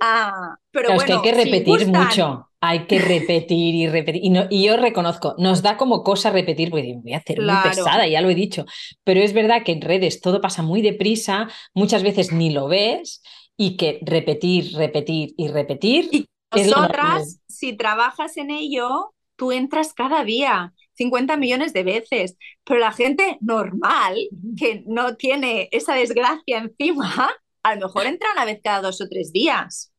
Ah, 0.00 0.56
pero 0.70 0.94
bueno, 0.94 1.02
es 1.02 1.06
que 1.06 1.12
hay 1.12 1.22
que 1.22 1.44
repetir 1.44 1.86
mucho, 1.86 2.48
hay 2.60 2.86
que 2.86 2.98
repetir 2.98 3.74
y 3.74 3.88
repetir. 3.88 4.22
Y, 4.50 4.64
yo 4.64 4.76
reconozco, 4.76 5.36
nos 5.38 5.62
da 5.62 5.76
como 5.76 6.02
cosa 6.02 6.30
repetir, 6.30 6.70
porque 6.70 6.94
voy 7.00 7.12
a 7.12 7.18
hacer 7.18 7.40
muy 7.40 7.54
pesada, 7.62 8.06
ya 8.08 8.20
lo 8.20 8.28
he 8.28 8.34
dicho. 8.34 8.64
Pero 9.04 9.20
es 9.20 9.32
verdad 9.32 9.62
que 9.64 9.72
en 9.72 9.80
redes 9.80 10.20
todo 10.20 10.40
pasa 10.40 10.62
muy 10.62 10.82
deprisa, 10.82 11.48
muchas 11.72 12.02
veces 12.02 12.32
ni 12.32 12.50
lo 12.50 12.66
ves, 12.66 13.22
y 13.56 13.76
que 13.76 14.00
repetir, 14.02 14.74
repetir 14.76 15.34
y 15.36 15.48
repetir. 15.48 16.26
Nosotras, 16.54 17.40
si 17.48 17.76
trabajas 17.76 18.36
en 18.36 18.50
ello, 18.50 19.14
tú 19.36 19.52
entras 19.52 19.94
cada 19.94 20.24
día 20.24 20.72
50 20.94 21.36
millones 21.36 21.72
de 21.72 21.82
veces, 21.82 22.36
pero 22.64 22.80
la 22.80 22.92
gente 22.92 23.38
normal 23.40 24.16
que 24.56 24.84
no 24.86 25.16
tiene 25.16 25.68
esa 25.72 25.94
desgracia 25.94 26.58
encima, 26.58 27.32
a 27.62 27.74
lo 27.74 27.86
mejor 27.86 28.06
entra 28.06 28.32
una 28.32 28.44
vez 28.44 28.60
cada 28.62 28.82
dos 28.82 29.00
o 29.00 29.08
tres 29.08 29.32
días. 29.32 29.92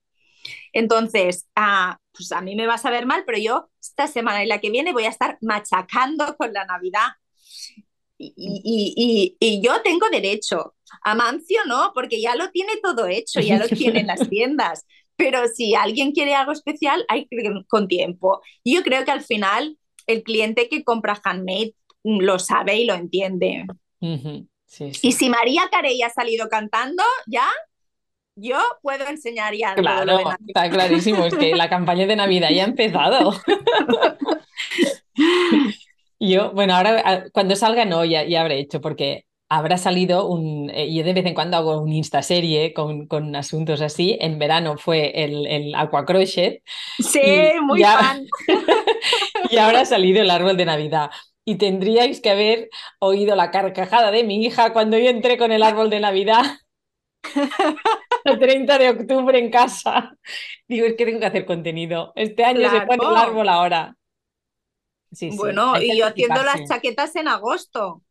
Entonces, 0.71 1.47
ah, 1.55 1.97
pues 2.11 2.31
a 2.31 2.41
mí 2.41 2.55
me 2.55 2.67
vas 2.67 2.85
a 2.85 2.91
ver 2.91 3.05
mal, 3.05 3.23
pero 3.25 3.37
yo 3.37 3.69
esta 3.81 4.07
semana 4.07 4.43
y 4.43 4.47
la 4.47 4.59
que 4.59 4.69
viene 4.69 4.93
voy 4.93 5.05
a 5.05 5.09
estar 5.09 5.37
machacando 5.41 6.35
con 6.37 6.53
la 6.53 6.65
Navidad. 6.65 7.09
Y, 8.17 9.35
y, 9.39 9.61
yo 9.61 9.81
tengo 9.81 10.07
derecho. 10.09 10.75
A 11.03 11.15
Mancio 11.15 11.59
no, 11.65 11.91
porque 11.93 12.21
ya 12.21 12.35
lo 12.35 12.51
tiene 12.51 12.73
todo 12.81 13.07
hecho, 13.07 13.41
ya 13.41 13.57
lo 13.57 13.67
tiene 13.67 14.01
en 14.01 14.07
las 14.07 14.29
tiendas. 14.29 14.85
Pero 15.15 15.47
si 15.47 15.75
alguien 15.75 16.11
quiere 16.11 16.35
algo 16.35 16.51
especial, 16.51 17.05
hay 17.07 17.27
que 17.27 17.35
ir 17.35 17.65
con 17.67 17.87
tiempo. 17.87 18.41
Y 18.63 18.75
yo 18.75 18.83
creo 18.83 19.05
que 19.05 19.11
al 19.11 19.21
final 19.21 19.77
el 20.07 20.23
cliente 20.23 20.69
que 20.69 20.83
compra 20.83 21.19
handmade 21.23 21.75
lo 22.03 22.39
sabe 22.39 22.77
y 22.77 22.85
lo 22.85 22.93
entiende. 22.93 23.65
Y 23.99 25.11
si 25.11 25.29
María 25.29 25.63
Carey 25.71 26.01
ha 26.01 26.09
salido 26.09 26.49
cantando, 26.49 27.03
ya 27.27 27.47
yo 28.35 28.57
puedo 28.81 29.07
enseñar 29.07 29.53
ya. 29.55 29.75
Claro, 29.75 30.19
está 30.47 30.69
clarísimo, 30.69 31.25
es 31.25 31.35
que 31.35 31.55
la 31.55 31.69
campaña 31.69 32.07
de 32.07 32.15
Navidad 32.15 32.49
ya 32.49 32.63
ha 32.63 32.67
empezado. 32.67 33.33
yo, 36.19 36.51
bueno, 36.51 36.75
ahora 36.75 37.25
cuando 37.31 37.55
salga 37.55 37.85
no, 37.85 38.03
ya, 38.03 38.23
ya 38.23 38.41
habré 38.41 38.59
hecho, 38.59 38.81
porque 38.81 39.25
habrá 39.57 39.77
salido 39.77 40.27
un. 40.27 40.69
Eh, 40.73 40.93
yo 40.93 41.03
de 41.03 41.13
vez 41.13 41.25
en 41.25 41.33
cuando 41.33 41.57
hago 41.57 41.79
un 41.79 41.91
Insta-serie 41.91 42.73
con, 42.73 43.07
con, 43.07 43.35
asuntos 43.35 43.81
así. 43.81 44.17
En 44.19 44.39
verano 44.39 44.77
fue 44.77 45.23
el, 45.23 45.45
el 45.45 45.75
Aqua 45.75 46.05
Crochet. 46.05 46.63
Sí, 46.99 47.21
muy 47.61 47.83
fan. 47.83 48.25
y 49.51 49.57
ahora 49.57 49.81
ha 49.81 49.85
salido 49.85 50.21
el 50.21 50.31
árbol 50.31 50.57
de 50.57 50.65
Navidad. 50.65 51.11
Y 51.45 51.55
tendríais 51.55 52.21
que 52.21 52.31
haber 52.31 52.69
oído 52.99 53.35
la 53.35 53.51
carcajada 53.51 54.11
de 54.11 54.23
mi 54.23 54.43
hija 54.43 54.73
cuando 54.73 54.97
yo 54.97 55.09
entré 55.09 55.37
con 55.37 55.51
el 55.51 55.61
árbol 55.61 55.89
de 55.89 55.99
Navidad. 55.99 56.43
el 58.25 58.39
30 58.39 58.77
de 58.77 58.89
octubre 58.89 59.37
en 59.37 59.51
casa. 59.51 60.17
Digo, 60.67 60.87
es 60.87 60.95
que 60.95 61.05
tengo 61.05 61.19
que 61.19 61.25
hacer 61.27 61.45
contenido. 61.45 62.11
Este 62.15 62.43
año 62.43 62.69
se 62.69 62.81
pone 62.81 63.05
el 63.07 63.17
árbol 63.17 63.49
ahora. 63.49 63.95
Sí, 65.11 65.29
sí. 65.31 65.37
Bueno, 65.37 65.79
y 65.79 65.95
yo 65.95 66.07
haciendo 66.07 66.41
las 66.43 66.67
chaquetas 66.67 67.15
en 67.15 67.27
agosto. 67.27 68.01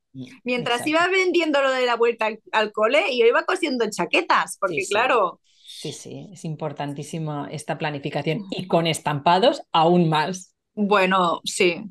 Mientras 0.45 0.87
iba 0.87 1.07
vendiendo 1.09 1.63
lo 1.63 1.71
de 1.71 1.87
la 1.87 1.97
vuelta 1.97 2.29
al, 2.53 2.73
cole, 2.73 3.03
yo 3.17 3.27
iba 3.27 3.45
cosiendo 3.45 3.89
chaquetas, 3.89 4.59
porque 4.59 4.85
claro. 4.89 5.41
Sí, 5.67 5.93
sí, 5.93 6.29
es 6.33 6.45
importantísima 6.45 7.49
esta 7.51 7.79
planificación 7.79 8.45
y 8.51 8.67
con 8.67 8.87
estampados 8.87 9.63
aún 9.73 10.09
más. 10.09 10.55
Bueno, 10.75 11.41
sí. 11.45 11.83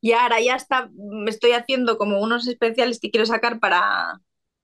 Y 0.00 0.12
ahora 0.12 0.40
ya 0.40 0.54
está, 0.54 0.90
me 0.94 1.30
estoy 1.30 1.52
haciendo 1.52 1.98
como 1.98 2.20
unos 2.20 2.46
especiales 2.46 2.98
que 3.00 3.10
quiero 3.10 3.26
sacar 3.26 3.60
para, 3.60 4.20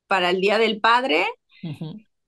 para 0.06 0.30
el 0.30 0.40
Día 0.40 0.58
del 0.58 0.80
Padre 0.80 1.26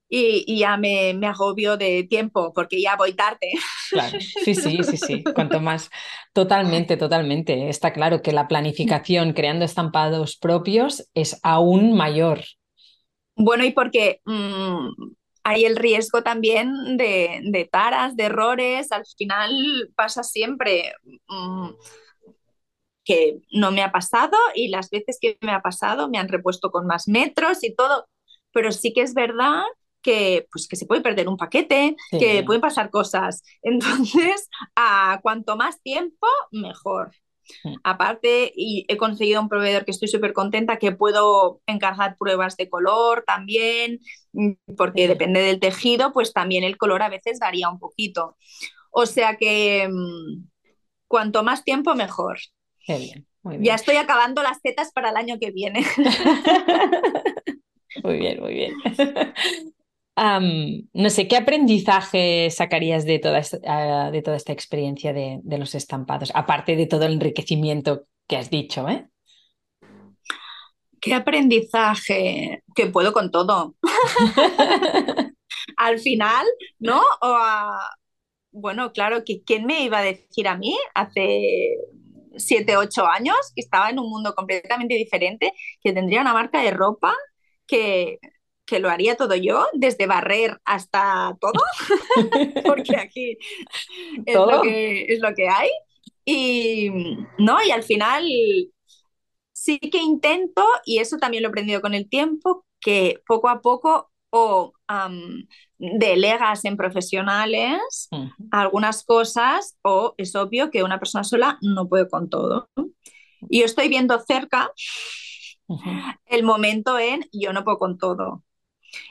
y, 0.09 0.59
ya 0.59 0.77
me, 0.77 1.13
me, 1.15 1.27
agobio 1.27 1.77
de 1.77 2.05
tiempo 2.05 2.53
porque 2.55 2.81
ya 2.81 2.97
voy 2.97 3.13
tarde. 3.13 3.53
Claro, 3.91 4.19
sí, 4.45 4.55
sí, 4.55 4.83
sí, 4.83 4.97
sí. 4.97 5.25
Cuanto 5.35 5.61
más, 5.61 5.91
totalmente, 6.33 6.97
totalmente. 6.97 7.69
Está 7.69 7.93
claro 7.93 8.23
que 8.23 8.33
la 8.33 8.49
planificación 8.49 9.33
creando 9.35 9.65
estampados 9.65 10.37
propios 10.37 11.09
es 11.15 11.39
aún 11.43 11.95
mayor. 11.95 12.41
Bueno, 13.37 13.65
y 13.65 13.71
porque 13.73 14.21
mm, 14.25 14.89
hay 15.45 15.65
el 15.65 15.77
riesgo 15.77 16.23
también 16.23 16.97
de, 16.97 17.41
de, 17.45 17.65
taras, 17.67 18.17
de 18.17 18.25
errores. 18.25 18.91
Al 18.93 19.05
final 19.17 19.91
pasa 19.95 20.23
siempre. 20.23 20.95
Mm, 21.29 21.71
que 23.05 23.39
no 23.53 23.71
me 23.71 23.83
ha 23.83 23.91
pasado 23.91 24.37
y 24.55 24.69
las 24.69 24.91
veces 24.91 25.17
que 25.19 25.39
me 25.41 25.53
ha 25.53 25.63
pasado 25.63 26.11
me 26.11 26.19
han 26.19 26.29
repuesto 26.29 26.71
con 26.71 26.87
más 26.87 27.09
metros 27.09 27.65
y 27.65 27.75
todo 27.75 28.07
pero 28.53 28.73
sí 28.73 28.93
que 28.93 29.03
es 29.03 29.15
verdad 29.15 29.63
que, 30.09 30.47
pues, 30.51 30.67
que 30.67 30.77
se 30.77 30.87
puede 30.87 31.03
perder 31.03 31.29
un 31.29 31.37
paquete, 31.37 31.95
que 32.11 32.43
pueden 32.43 32.63
pasar 32.63 32.89
cosas. 32.89 33.43
Entonces, 33.63 34.49
a 34.75 35.21
cuanto 35.23 35.57
más 35.57 35.83
tiempo, 35.83 36.27
mejor. 36.51 37.13
Aparte, 37.83 38.53
y 38.55 38.85
he 38.89 38.97
conseguido 38.97 39.41
un 39.41 39.49
proveedor 39.49 39.85
que 39.85 39.91
estoy 39.91 40.09
súper 40.09 40.33
contenta, 40.33 40.79
que 40.79 40.93
puedo 40.93 41.61
encargar 41.67 42.17
pruebas 42.19 42.57
de 42.57 42.69
color 42.69 43.25
también, 43.27 44.01
mm, 44.33 44.53
porque 44.77 45.09
depende 45.09 45.41
del 45.41 45.61
tejido, 45.61 46.13
pues 46.13 46.33
también 46.33 46.65
el 46.65 46.79
color 46.79 47.03
a 47.03 47.09
veces 47.09 47.39
varía 47.39 47.69
un 47.69 47.79
poquito. 47.79 48.37
O 48.91 49.07
sea 49.07 49.37
que 49.37 49.89
mm, 49.91 50.45
cuanto 51.07 51.43
más 51.43 51.65
tiempo, 51.65 51.95
mejor. 51.95 52.39
Qué 52.87 52.99
bien, 52.99 53.27
Ya 53.63 53.75
estoy 53.75 53.97
acabando 53.97 54.43
las 54.43 54.61
tetas 54.63 54.91
para 54.93 55.11
el 55.11 55.17
año 55.17 55.39
que 55.39 55.51
viene. 55.51 55.85
muy 58.03 58.19
bien, 58.19 58.41
muy 58.41 58.55
bien. 58.55 58.73
no 60.21 61.11
sé, 61.11 61.29
¿qué 61.29 61.37
aprendizaje 61.37 62.51
sacarías 62.51 63.05
de 63.05 63.19
toda 63.19 63.39
esta, 63.39 63.59
ah, 63.67 64.11
de 64.11 64.23
toda 64.23 64.37
esta 64.37 64.53
experiencia 64.53 65.13
de, 65.13 65.41
los 65.45 65.75
estampados? 65.75 66.33
Aparte 66.35 66.77
de 66.77 66.87
todo 66.87 67.07
el 67.07 67.15
enriquecimiento 67.15 68.07
que 68.27 68.37
has 68.37 68.51
dicho, 68.51 68.89
¿eh? 68.89 69.09
¿Qué 71.01 71.15
aprendizaje? 71.15 72.65
Que 72.75 72.87
puedo 72.87 73.13
con 73.13 73.31
todo. 73.31 73.77
Al 75.77 75.99
final, 76.01 76.47
¿no? 76.81 77.01
Bueno, 78.51 78.93
claro, 78.93 79.23
¿quién 79.47 79.67
me 79.67 79.85
iba 79.85 79.99
a 79.99 80.03
decir 80.03 80.49
a 80.49 80.57
mí 80.57 80.77
hace 80.95 81.77
siete, 82.37 82.77
ocho 82.77 83.07
años 83.07 83.37
que 83.55 83.61
estaba 83.61 83.91
en 83.91 83.99
un 83.99 84.11
mundo 84.11 84.35
completamente 84.35 84.95
diferente, 84.95 85.53
que 85.81 85.93
tendría 85.93 86.23
una 86.23 86.33
marca 86.33 86.63
de 86.63 86.71
ropa 86.71 87.15
que 87.67 88.19
que 88.69 88.81
lo 88.81 88.91
haría 88.91 89.17
todo 89.17 89.35
yo, 89.35 89.67
desde 89.73 90.07
barrer 90.07 90.61
hasta 90.65 91.37
todo, 91.41 91.63
porque 92.67 92.97
aquí 92.99 93.39
es 94.27 94.35
lo, 94.35 94.61
que, 94.61 95.07
es 95.09 95.21
lo 95.21 95.35
que 95.35 95.49
hay. 95.49 95.71
Y, 96.27 96.91
¿no? 97.39 97.57
y 97.67 97.71
al 97.71 97.83
final 97.83 98.25
sí 99.53 99.79
que 99.79 99.99
intento, 99.99 100.63
y 100.85 100.99
eso 100.99 101.17
también 101.17 101.43
lo 101.43 101.49
he 101.49 101.51
aprendido 101.51 101.81
con 101.81 101.95
el 101.95 102.11
tiempo, 102.11 102.67
que 102.79 103.23
poco 103.27 103.49
a 103.49 103.63
poco 103.63 104.11
o 104.31 104.75
delegas 105.79 106.65
en 106.67 106.77
profesionales 106.77 108.09
algunas 108.51 109.03
cosas 109.05 109.79
o 109.83 110.15
es 110.19 110.37
obvio 110.37 110.71
que 110.71 110.83
una 110.83 110.99
persona 110.99 111.25
sola 111.25 111.59
no 111.63 111.89
puede 111.89 112.07
con 112.09 112.29
todo. 112.29 112.69
Y 113.49 113.61
yo 113.61 113.65
estoy 113.65 113.89
viendo 113.89 114.19
cerca 114.21 114.71
el 116.27 116.43
momento 116.43 116.99
en 116.99 117.25
yo 117.33 117.55
no 117.55 117.65
puedo 117.65 117.79
con 117.79 117.97
todo. 117.97 118.45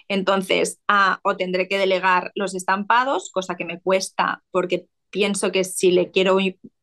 Entonces, 0.07 0.79
o 1.23 1.35
tendré 1.35 1.67
que 1.67 1.77
delegar 1.77 2.31
los 2.35 2.55
estampados, 2.55 3.29
cosa 3.31 3.55
que 3.55 3.65
me 3.65 3.79
cuesta 3.79 4.43
porque 4.51 4.87
pienso 5.09 5.51
que 5.51 5.63
si 5.63 5.91
le 5.91 6.11
quiero 6.11 6.37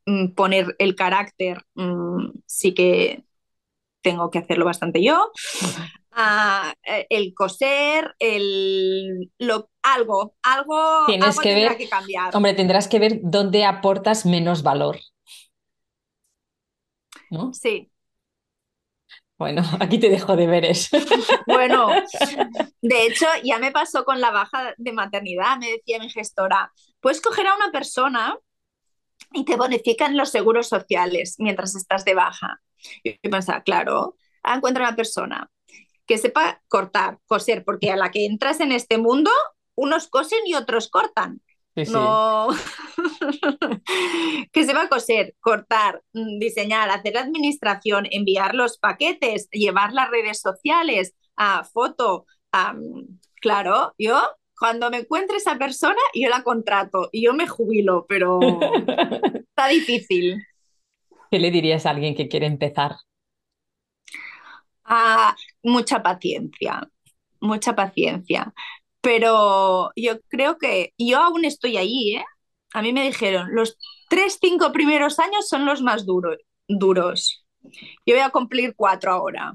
mm, 0.06 0.28
poner 0.34 0.74
el 0.78 0.94
carácter, 0.94 1.62
mm, 1.74 2.30
sí 2.46 2.74
que 2.74 3.24
tengo 4.02 4.30
que 4.30 4.38
hacerlo 4.38 4.64
bastante 4.64 5.02
yo. 5.02 5.32
Eh, 6.16 7.06
el 7.10 7.34
coser, 7.34 8.14
el 8.20 9.32
lo, 9.38 9.70
algo, 9.82 10.36
algo, 10.42 11.06
Tienes 11.06 11.40
que 11.40 11.54
ver, 11.54 11.76
que 11.76 11.88
cambiar. 11.88 12.36
Hombre, 12.36 12.54
tendrás 12.54 12.86
que 12.86 13.00
ver 13.00 13.18
dónde 13.22 13.64
aportas 13.64 14.24
menos 14.24 14.62
valor. 14.62 15.00
¿No? 17.30 17.52
Sí, 17.52 17.90
bueno, 19.44 19.62
aquí 19.80 19.98
te 19.98 20.08
dejo 20.08 20.36
de 20.36 20.46
deberes. 20.46 20.88
Bueno, 21.46 21.88
de 22.80 23.06
hecho, 23.06 23.26
ya 23.44 23.58
me 23.58 23.70
pasó 23.70 24.06
con 24.06 24.18
la 24.18 24.30
baja 24.30 24.72
de 24.78 24.92
maternidad. 24.92 25.58
Me 25.58 25.72
decía 25.72 25.98
mi 25.98 26.08
gestora, 26.08 26.72
puedes 27.00 27.20
coger 27.20 27.46
a 27.46 27.54
una 27.54 27.70
persona 27.70 28.38
y 29.34 29.44
te 29.44 29.56
bonifican 29.56 30.16
los 30.16 30.30
seguros 30.30 30.68
sociales 30.68 31.34
mientras 31.38 31.74
estás 31.74 32.06
de 32.06 32.14
baja. 32.14 32.62
Y 33.02 33.12
yo 33.22 33.30
pensaba, 33.30 33.62
claro, 33.62 34.16
encuentra 34.42 34.84
una 34.84 34.96
persona 34.96 35.50
que 36.06 36.16
sepa 36.16 36.62
cortar, 36.68 37.18
coser, 37.26 37.62
porque 37.62 37.90
a 37.90 37.96
la 37.96 38.10
que 38.10 38.24
entras 38.24 38.60
en 38.60 38.72
este 38.72 38.96
mundo, 38.96 39.30
unos 39.74 40.08
cosen 40.08 40.40
y 40.46 40.54
otros 40.54 40.88
cortan. 40.88 41.42
No. 41.76 42.48
que 44.52 44.64
se 44.64 44.72
va 44.72 44.82
a 44.82 44.88
coser, 44.88 45.34
cortar, 45.40 46.02
mm, 46.12 46.38
diseñar, 46.38 46.88
hacer 46.90 47.18
administración, 47.18 48.06
enviar 48.10 48.54
los 48.54 48.78
paquetes, 48.78 49.48
llevar 49.50 49.92
las 49.92 50.10
redes 50.10 50.40
sociales, 50.40 51.14
a 51.36 51.64
foto. 51.64 52.26
claro, 53.40 53.94
yo 53.98 54.20
cuando 54.58 54.88
me 54.90 54.98
encuentre 54.98 55.36
esa 55.38 55.58
persona, 55.58 56.00
yo 56.14 56.28
la 56.28 56.42
contrato 56.42 57.08
y 57.12 57.24
yo 57.24 57.34
me 57.34 57.48
jubilo, 57.48 58.06
pero 58.08 58.38
está 59.48 59.68
difícil. 59.68 60.40
¿Qué 61.30 61.38
le 61.40 61.50
dirías 61.50 61.86
a 61.86 61.90
alguien 61.90 62.14
que 62.14 62.28
quiere 62.28 62.46
empezar? 62.46 62.96
Ah, 64.84 65.34
mucha 65.62 66.02
paciencia, 66.02 66.88
mucha 67.40 67.74
paciencia. 67.74 68.52
Pero 69.04 69.90
yo 69.96 70.18
creo 70.28 70.56
que 70.56 70.94
yo 70.96 71.18
aún 71.18 71.44
estoy 71.44 71.76
ahí, 71.76 72.16
¿eh? 72.16 72.24
A 72.72 72.80
mí 72.80 72.94
me 72.94 73.04
dijeron, 73.04 73.54
los 73.54 73.76
tres, 74.08 74.38
cinco 74.40 74.72
primeros 74.72 75.18
años 75.18 75.46
son 75.46 75.66
los 75.66 75.82
más 75.82 76.06
duros. 76.06 76.38
duros. 76.66 77.44
Yo 78.06 78.14
voy 78.14 78.20
a 78.20 78.30
cumplir 78.30 78.74
cuatro 78.74 79.12
ahora. 79.12 79.54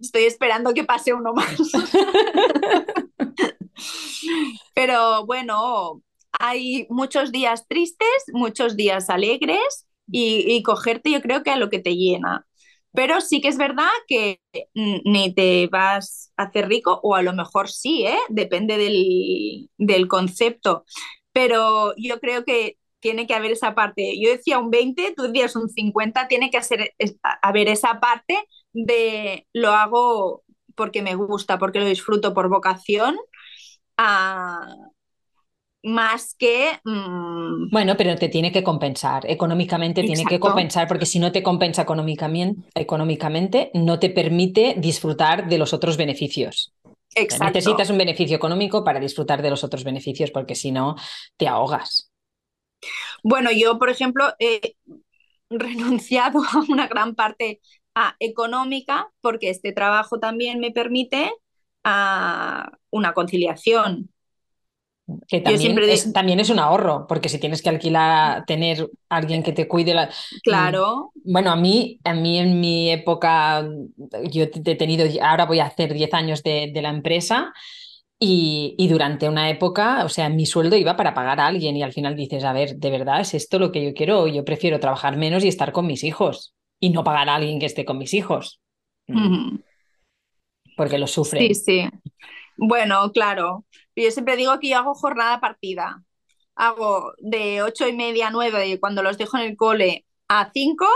Estoy 0.00 0.24
esperando 0.24 0.74
que 0.74 0.82
pase 0.82 1.14
uno 1.14 1.32
más. 1.32 1.56
Pero 4.74 5.24
bueno, 5.26 6.02
hay 6.32 6.88
muchos 6.90 7.30
días 7.30 7.68
tristes, 7.68 8.24
muchos 8.32 8.76
días 8.76 9.10
alegres 9.10 9.86
y, 10.10 10.44
y, 10.52 10.64
cogerte 10.64 11.12
yo 11.12 11.22
creo 11.22 11.44
que 11.44 11.50
a 11.50 11.56
lo 11.56 11.70
que 11.70 11.78
te 11.78 11.94
llena. 11.94 12.44
Pero 12.96 13.20
sí 13.20 13.42
que 13.42 13.48
es 13.48 13.58
verdad 13.58 13.90
que 14.08 14.40
ni 14.74 15.34
te 15.34 15.68
vas 15.68 16.32
a 16.38 16.44
hacer 16.44 16.66
rico, 16.66 16.98
o 17.02 17.14
a 17.14 17.22
lo 17.22 17.34
mejor 17.34 17.68
sí, 17.68 18.06
¿eh? 18.06 18.16
depende 18.30 18.78
del, 18.78 20.08
concepto. 20.08 20.84
Pero 21.32 21.94
yo 21.98 22.18
creo 22.20 22.44
que 22.46 22.78
tiene 23.00 23.26
que 23.26 23.34
haber 23.34 23.52
esa 23.52 23.74
parte. 23.74 24.18
Yo 24.18 24.30
decía 24.30 24.58
un 24.58 24.70
20, 24.70 25.12
tú 25.14 25.24
decías 25.24 25.56
un 25.56 25.68
50, 25.68 26.26
tiene 26.26 26.50
que 26.50 26.58
haber 27.42 27.68
esa 27.68 28.00
parte 28.00 28.38
de 28.72 29.46
lo 29.52 29.72
hago 29.72 30.42
porque 30.74 31.02
me 31.02 31.16
gusta, 31.16 31.58
porque 31.58 31.80
lo 31.80 31.86
disfruto 31.86 32.32
por 32.32 32.48
vocación, 32.48 33.18
a, 33.98 34.66
más 35.86 36.34
que... 36.34 36.80
Mm, 36.84 37.70
bueno, 37.70 37.96
pero 37.96 38.16
te 38.16 38.28
tiene 38.28 38.50
que 38.50 38.64
compensar, 38.64 39.24
económicamente 39.30 40.02
tiene 40.02 40.24
que 40.24 40.40
compensar, 40.40 40.88
porque 40.88 41.06
si 41.06 41.20
no 41.20 41.30
te 41.30 41.42
compensa 41.42 41.82
económicamente, 41.82 42.68
económicamente, 42.74 43.70
no 43.72 43.98
te 44.00 44.10
permite 44.10 44.74
disfrutar 44.78 45.48
de 45.48 45.58
los 45.58 45.72
otros 45.72 45.96
beneficios. 45.96 46.74
Exacto. 47.14 47.44
Necesitas 47.46 47.90
un 47.90 47.98
beneficio 47.98 48.36
económico 48.36 48.82
para 48.82 48.98
disfrutar 48.98 49.40
de 49.42 49.50
los 49.50 49.62
otros 49.62 49.84
beneficios, 49.84 50.32
porque 50.32 50.56
si 50.56 50.72
no, 50.72 50.96
te 51.36 51.46
ahogas. 51.46 52.10
Bueno, 53.22 53.50
yo, 53.52 53.78
por 53.78 53.88
ejemplo, 53.88 54.34
he 54.40 54.74
renunciado 55.48 56.40
a 56.52 56.64
una 56.68 56.88
gran 56.88 57.14
parte 57.14 57.60
económica 58.18 59.08
porque 59.20 59.50
este 59.50 59.72
trabajo 59.72 60.18
también 60.18 60.58
me 60.58 60.72
permite 60.72 61.32
a 61.84 62.72
una 62.90 63.14
conciliación 63.14 64.10
que 65.28 65.40
también, 65.40 65.78
es, 65.78 66.12
también 66.12 66.40
es 66.40 66.50
un 66.50 66.58
ahorro, 66.58 67.06
porque 67.06 67.28
si 67.28 67.38
tienes 67.38 67.62
que 67.62 67.68
alquilar, 67.68 68.44
tener 68.44 68.90
alguien 69.08 69.42
que 69.42 69.52
te 69.52 69.68
cuide 69.68 69.94
la... 69.94 70.10
Claro. 70.42 71.12
Bueno, 71.24 71.52
a 71.52 71.56
mí, 71.56 72.00
a 72.04 72.12
mí 72.12 72.38
en 72.38 72.60
mi 72.60 72.90
época, 72.90 73.68
yo 74.30 74.44
he 74.44 74.76
tenido, 74.76 75.06
ahora 75.22 75.46
voy 75.46 75.60
a 75.60 75.66
hacer 75.66 75.94
10 75.94 76.12
años 76.12 76.42
de, 76.42 76.72
la 76.74 76.88
empresa 76.88 77.52
y, 78.18 78.74
y, 78.78 78.88
durante 78.88 79.28
una 79.28 79.48
época, 79.48 80.04
o 80.04 80.08
sea, 80.08 80.28
mi 80.28 80.44
sueldo 80.44 80.76
iba 80.76 80.96
para 80.96 81.14
pagar 81.14 81.38
a 81.38 81.46
alguien 81.46 81.76
y 81.76 81.82
al 81.84 81.92
final 81.92 82.16
dices, 82.16 82.42
a 82.42 82.52
ver, 82.52 82.76
¿de 82.76 82.90
verdad 82.90 83.20
es 83.20 83.34
esto 83.34 83.60
lo 83.60 83.70
que 83.70 83.84
yo 83.84 83.94
quiero? 83.94 84.26
Yo 84.26 84.44
prefiero 84.44 84.80
trabajar 84.80 85.16
menos 85.16 85.44
y 85.44 85.48
estar 85.48 85.70
con 85.70 85.86
mis 85.86 86.02
hijos 86.02 86.54
y 86.80 86.90
no 86.90 87.04
pagar 87.04 87.28
a 87.28 87.36
alguien 87.36 87.60
que 87.60 87.66
esté 87.66 87.84
con 87.84 87.98
mis 87.98 88.12
hijos. 88.12 88.60
Porque 90.76 90.98
lo 90.98 91.06
sufren. 91.06 91.54
Sí, 91.54 91.54
sí. 91.54 91.88
Bueno, 92.56 93.12
claro. 93.12 93.64
Yo 93.96 94.10
siempre 94.10 94.36
digo 94.36 94.58
que 94.60 94.68
yo 94.68 94.78
hago 94.78 94.94
jornada 94.94 95.40
partida. 95.40 96.02
Hago 96.54 97.12
de 97.18 97.62
ocho 97.62 97.88
y 97.88 97.92
media 97.92 98.28
a 98.28 98.30
nueve 98.30 98.78
cuando 98.80 99.02
los 99.02 99.18
dejo 99.18 99.36
en 99.38 99.44
el 99.44 99.56
cole 99.56 100.06
a 100.28 100.50
cinco, 100.52 100.86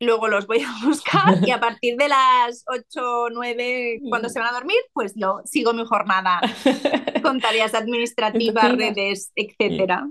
luego 0.00 0.28
los 0.28 0.46
voy 0.46 0.62
a 0.62 0.74
buscar 0.86 1.46
y 1.46 1.50
a 1.50 1.60
partir 1.60 1.96
de 1.96 2.08
las 2.08 2.64
ocho, 2.66 3.28
nueve, 3.32 3.98
cuando 4.08 4.28
se 4.28 4.38
van 4.38 4.48
a 4.48 4.52
dormir, 4.52 4.78
pues 4.92 5.12
lo 5.16 5.42
sigo 5.44 5.72
mi 5.72 5.84
jornada 5.84 6.40
con 7.22 7.40
tareas 7.40 7.74
administrativas, 7.74 8.76
redes, 8.76 9.32
etcétera. 9.34 10.06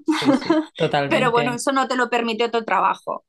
Totalmente. 0.78 1.16
Pero 1.16 1.32
bueno, 1.32 1.54
eso 1.54 1.72
no 1.72 1.88
te 1.88 1.96
lo 1.96 2.10
permite 2.10 2.46
otro 2.46 2.64
trabajo. 2.64 3.26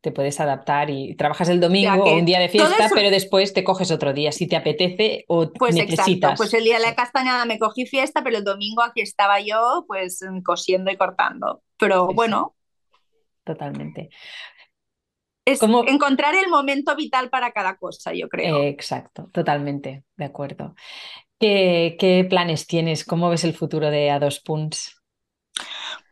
Te 0.00 0.12
puedes 0.12 0.40
adaptar 0.40 0.88
y 0.88 1.14
trabajas 1.14 1.50
el 1.50 1.60
domingo 1.60 2.04
o 2.04 2.14
un 2.14 2.24
día 2.24 2.40
de 2.40 2.48
fiesta, 2.48 2.88
pero 2.94 3.10
después 3.10 3.52
te 3.52 3.64
coges 3.64 3.90
otro 3.90 4.14
día 4.14 4.32
si 4.32 4.46
te 4.46 4.56
apetece 4.56 5.24
o 5.28 5.52
pues 5.52 5.74
necesitas. 5.74 6.08
Exacto. 6.08 6.36
Pues 6.36 6.54
el 6.54 6.64
día 6.64 6.78
de 6.78 6.86
la 6.86 6.94
castañada 6.94 7.44
me 7.44 7.58
cogí 7.58 7.84
fiesta, 7.84 8.22
pero 8.24 8.38
el 8.38 8.44
domingo 8.44 8.82
aquí 8.82 9.02
estaba 9.02 9.40
yo 9.40 9.84
pues 9.86 10.20
cosiendo 10.42 10.90
y 10.90 10.96
cortando. 10.96 11.62
Pero 11.76 12.06
bueno. 12.14 12.54
Totalmente. 13.44 14.08
Es 15.44 15.62
encontrar 15.62 16.34
el 16.34 16.48
momento 16.48 16.94
vital 16.94 17.28
para 17.28 17.52
cada 17.52 17.76
cosa, 17.76 18.12
yo 18.12 18.28
creo. 18.28 18.62
exacto, 18.62 19.28
totalmente, 19.32 20.04
de 20.16 20.24
acuerdo. 20.24 20.74
¿Qué, 21.38 21.96
¿Qué, 21.98 22.26
planes 22.28 22.66
tienes? 22.66 23.04
¿Cómo 23.04 23.30
ves 23.30 23.44
el 23.44 23.54
futuro 23.54 23.90
de 23.90 24.10
A2 24.10 24.42
Punts? 24.44 25.00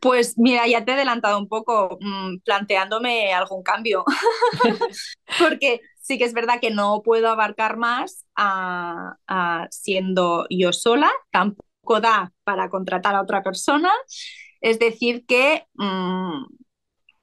Pues 0.00 0.38
mira, 0.38 0.66
ya 0.66 0.84
te 0.84 0.92
he 0.92 0.94
adelantado 0.94 1.38
un 1.38 1.48
poco 1.48 1.98
mm, 2.00 2.38
planteándome 2.44 3.32
algún 3.32 3.62
cambio, 3.62 4.04
porque 5.38 5.80
sí 6.00 6.18
que 6.18 6.24
es 6.24 6.32
verdad 6.32 6.60
que 6.60 6.70
no 6.70 7.02
puedo 7.02 7.28
abarcar 7.28 7.76
más 7.76 8.24
siendo 9.70 10.46
yo 10.50 10.72
sola, 10.72 11.10
tampoco 11.30 12.00
da 12.00 12.32
para 12.44 12.70
contratar 12.70 13.14
a 13.14 13.22
otra 13.22 13.42
persona, 13.42 13.90
es 14.60 14.78
decir 14.78 15.24
que 15.26 15.66
mm, 15.74 16.44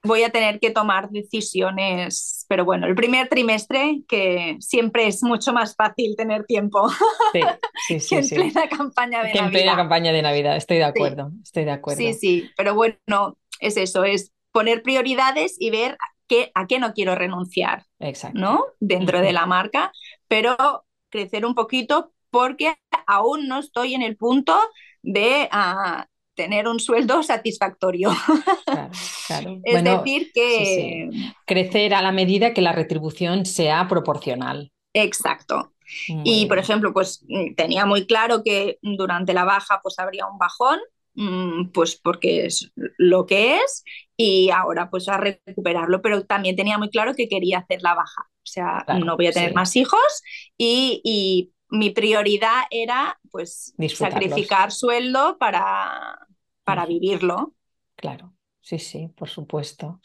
voy 0.06 0.24
a 0.24 0.30
tener 0.30 0.60
que 0.60 0.72
tomar 0.72 1.10
decisiones, 1.10 2.46
pero 2.48 2.66
bueno, 2.66 2.88
el 2.88 2.96
primer 2.96 3.28
trimestre, 3.28 4.02
que 4.08 4.58
siempre 4.60 5.08
es 5.08 5.24
mucho 5.24 5.54
más 5.54 5.76
fácil 5.76 6.16
tener 6.16 6.46
tiempo 6.46 6.90
sí, 7.32 7.42
sí, 7.76 8.00
sí, 8.00 8.16
que 8.16 8.20
en 8.20 8.30
plena 8.30 8.70
campaña 8.70 9.24
de 9.24 9.32
que 9.32 9.42
Navidad. 9.42 9.46
en 9.46 9.52
plena 9.52 9.76
campaña 9.76 10.12
de 10.14 10.22
Navidad, 10.22 10.56
estoy 10.56 10.78
de 10.78 10.86
acuerdo, 10.86 11.32
estoy 11.44 11.66
de 11.66 11.72
acuerdo. 11.72 11.98
Sí, 11.98 12.14
sí, 12.14 12.52
pero 12.56 12.76
bueno, 12.76 13.38
es 13.60 13.78
eso, 13.78 14.04
es 14.04 14.32
poner 14.52 14.84
prioridades 14.84 15.56
y 15.60 15.70
ver 15.70 15.98
qué, 16.28 16.52
a 16.56 16.68
qué 16.68 16.80
no 16.80 16.94
quiero 16.94 17.16
renunciar, 17.16 17.86
Exacto. 18.00 18.40
¿no? 18.40 18.66
Dentro 18.80 19.22
de 19.22 19.34
la 19.34 19.46
marca, 19.46 19.92
pero 20.28 20.86
crecer 21.10 21.46
un 21.46 21.56
poquito 21.56 22.14
porque 22.30 22.76
aún 23.08 23.48
no 23.48 23.60
estoy 23.60 23.94
en 23.94 24.02
el 24.02 24.18
punto 24.18 24.58
de 25.02 25.48
ah, 25.52 26.08
tener 26.36 26.68
un 26.68 26.80
sueldo 26.80 27.24
satisfactorio. 27.24 28.12
es 29.64 29.84
decir, 29.84 30.32
que... 30.34 31.10
Crecer 31.46 31.94
a 31.94 32.02
la 32.02 32.12
medida 32.12 32.54
que 32.54 32.62
la 32.62 32.74
retribución 32.74 33.46
sea 33.46 33.88
proporcional. 33.88 34.72
Exacto. 34.94 35.74
y, 36.24 36.46
por 36.48 36.58
ejemplo, 36.58 36.94
pues 36.94 37.24
mm, 37.28 37.56
tenía 37.56 37.86
muy 37.86 38.08
claro 38.08 38.44
que 38.44 38.80
durante 38.82 39.34
la 39.34 39.44
baja 39.44 39.80
pues 39.84 40.00
habría 40.00 40.26
un 40.26 40.38
bajón, 40.38 40.80
mm, 41.16 41.72
pues 41.72 41.96
porque 41.96 42.46
es 42.46 42.72
lo 42.98 43.26
que 43.26 43.58
es, 43.58 43.84
y 44.16 44.50
ahora 44.52 44.90
pues 44.90 45.10
a 45.10 45.18
recuperarlo, 45.18 46.02
pero 46.02 46.26
también 46.26 46.56
tenía 46.56 46.78
muy 46.78 46.90
claro 46.90 47.14
que 47.14 47.28
quería 47.28 47.60
hacer 47.60 47.82
la 47.82 47.94
baja. 47.94 48.24
O 48.24 48.48
sea, 48.48 48.86
no 49.04 49.18
voy 49.18 49.28
a 49.28 49.32
tener 49.32 49.54
más 49.54 49.76
hijos 49.76 50.24
y, 50.58 51.02
y 51.04 51.52
mi 51.70 51.90
prioridad 51.90 52.64
era 52.70 53.20
pues 53.32 53.74
sacrificar 53.94 54.72
sueldo 54.72 55.38
para, 55.38 56.25
para 56.66 56.86
vivirlo. 56.86 57.54
Claro, 57.96 58.34
sí, 58.60 58.80
sí, 58.80 59.08
por 59.16 59.30
supuesto. 59.30 60.02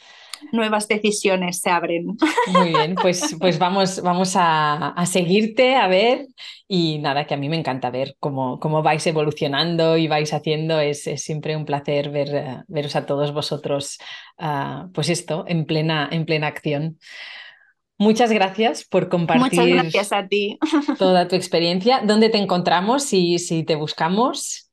Nuevas 0.52 0.86
decisiones 0.86 1.60
se 1.60 1.70
abren. 1.70 2.16
Muy 2.52 2.68
bien, 2.68 2.94
pues, 2.94 3.34
pues 3.40 3.58
vamos, 3.58 4.00
vamos 4.02 4.34
a, 4.36 4.94
seguirte, 5.06 5.74
a 5.74 5.88
ver. 5.88 6.28
Y 6.68 6.98
nada, 6.98 7.26
que 7.26 7.34
a 7.34 7.36
mí 7.36 7.48
me 7.48 7.58
encanta 7.58 7.90
ver 7.90 8.16
cómo, 8.20 8.60
cómo 8.60 8.82
vais 8.82 9.04
evolucionando 9.06 9.96
y 9.96 10.06
vais 10.06 10.32
haciendo. 10.32 10.78
Es, 10.78 11.02
siempre 11.16 11.56
un 11.56 11.64
placer 11.64 12.10
ver, 12.10 12.28
eh, 12.34 12.62
veros 12.68 12.94
a 12.94 13.06
todos 13.06 13.32
vosotros, 13.32 13.98
ah, 14.38 14.88
pues 14.94 15.08
esto, 15.08 15.44
en 15.48 15.64
plena, 15.64 16.08
en 16.12 16.24
plena 16.24 16.46
acción. 16.46 16.98
Muchas 17.98 18.32
gracias 18.32 18.84
por 18.84 19.10
compartir 19.10 19.58
Muchas 19.58 19.66
gracias 19.66 20.12
a 20.12 20.26
ti. 20.26 20.58
toda 20.98 21.28
tu 21.28 21.36
experiencia. 21.36 22.00
¿Dónde 22.02 22.30
te 22.30 22.38
encontramos 22.38 23.12
y 23.12 23.38
si 23.38 23.62
te 23.62 23.74
buscamos? 23.74 24.70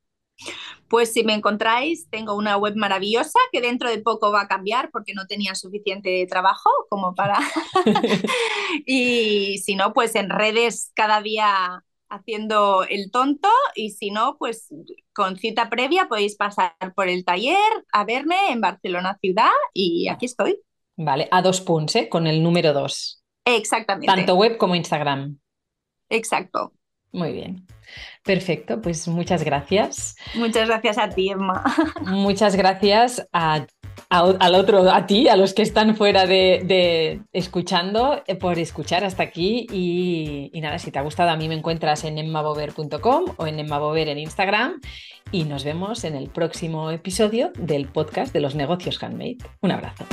Pues 0.90 1.14
si 1.14 1.24
me 1.24 1.34
encontráis, 1.34 2.10
tengo 2.10 2.36
una 2.36 2.58
web 2.58 2.76
maravillosa 2.76 3.40
que 3.52 3.62
dentro 3.62 3.90
de 3.90 4.00
poco 4.00 4.32
va 4.32 4.42
a 4.42 4.48
cambiar 4.48 4.90
porque 4.92 5.14
no 5.14 5.28
tenía 5.28 5.56
suficiente 5.56 6.26
trabajo 6.30 6.70
como 6.90 7.14
para... 7.14 7.40
y 8.86 9.58
si 9.60 9.76
no, 9.76 9.94
pues 9.94 10.16
en 10.16 10.30
redes 10.30 10.92
cada 10.96 11.22
día 11.22 11.84
haciendo 12.10 12.84
el 12.84 13.12
tonto 13.12 13.50
y 13.76 13.92
si 13.92 14.12
no, 14.12 14.38
pues 14.38 14.74
con 15.14 15.38
cita 15.38 15.70
previa 15.70 16.08
podéis 16.08 16.36
pasar 16.36 16.74
por 16.96 17.10
el 17.10 17.26
taller 17.26 17.58
a 17.92 18.06
verme 18.06 18.36
en 18.50 18.62
Barcelona 18.62 19.18
ciudad 19.22 19.52
y 19.74 20.08
aquí 20.08 20.26
estoy. 20.26 20.62
Vale, 20.96 21.28
a 21.32 21.42
dos 21.42 21.62
puntos, 21.62 21.96
¿eh? 21.96 22.10
con 22.10 22.28
el 22.28 22.42
número 22.42 22.74
dos. 22.74 23.24
Exactamente. 23.46 24.08
Tanto 24.08 24.36
web 24.36 24.58
como 24.58 24.76
Instagram. 24.76 25.38
Exacto. 26.10 26.74
Muy 27.12 27.32
bien. 27.32 27.66
Perfecto, 28.24 28.82
pues 28.82 29.08
muchas 29.08 29.44
gracias. 29.44 30.16
Muchas 30.36 30.68
gracias 30.68 30.98
a 30.98 31.10
ti, 31.10 31.30
Emma. 31.30 31.64
Muchas 32.06 32.56
gracias 32.56 33.28
a, 33.32 33.66
al 34.10 34.56
otro, 34.56 34.92
a 34.92 35.06
ti, 35.06 35.28
a 35.28 35.36
los 35.36 35.54
que 35.54 35.62
están 35.62 35.96
fuera 35.96 36.26
de, 36.26 37.22
escuchando, 37.32 38.22
eh, 38.28 38.36
por 38.36 38.60
escuchar 38.60 39.04
hasta 39.04 39.24
aquí. 39.24 39.68
Y, 39.72 40.60
nada, 40.62 40.80
si 40.80 40.92
te 40.92 41.00
ha 41.00 41.02
gustado, 41.02 41.30
a 41.30 41.38
mí 41.38 41.48
me 41.48 41.56
encuentras 41.56 42.04
en 42.04 42.18
emmabover.com 42.18 43.26
o 43.38 43.48
en 43.48 43.60
emmabover 43.60 44.10
en 44.10 44.20
Instagram. 44.20 44.82
Y 45.32 45.44
nos 45.44 45.64
vemos 45.64 46.04
en 46.04 46.16
el 46.16 46.30
próximo 46.30 46.92
episodio 46.92 47.52
del 47.58 47.88
podcast 47.88 48.34
de 48.34 48.42
los 48.42 48.56
negocios 48.56 49.02
handmade. 49.02 49.38
Un 49.62 49.72
abrazo. 49.72 50.06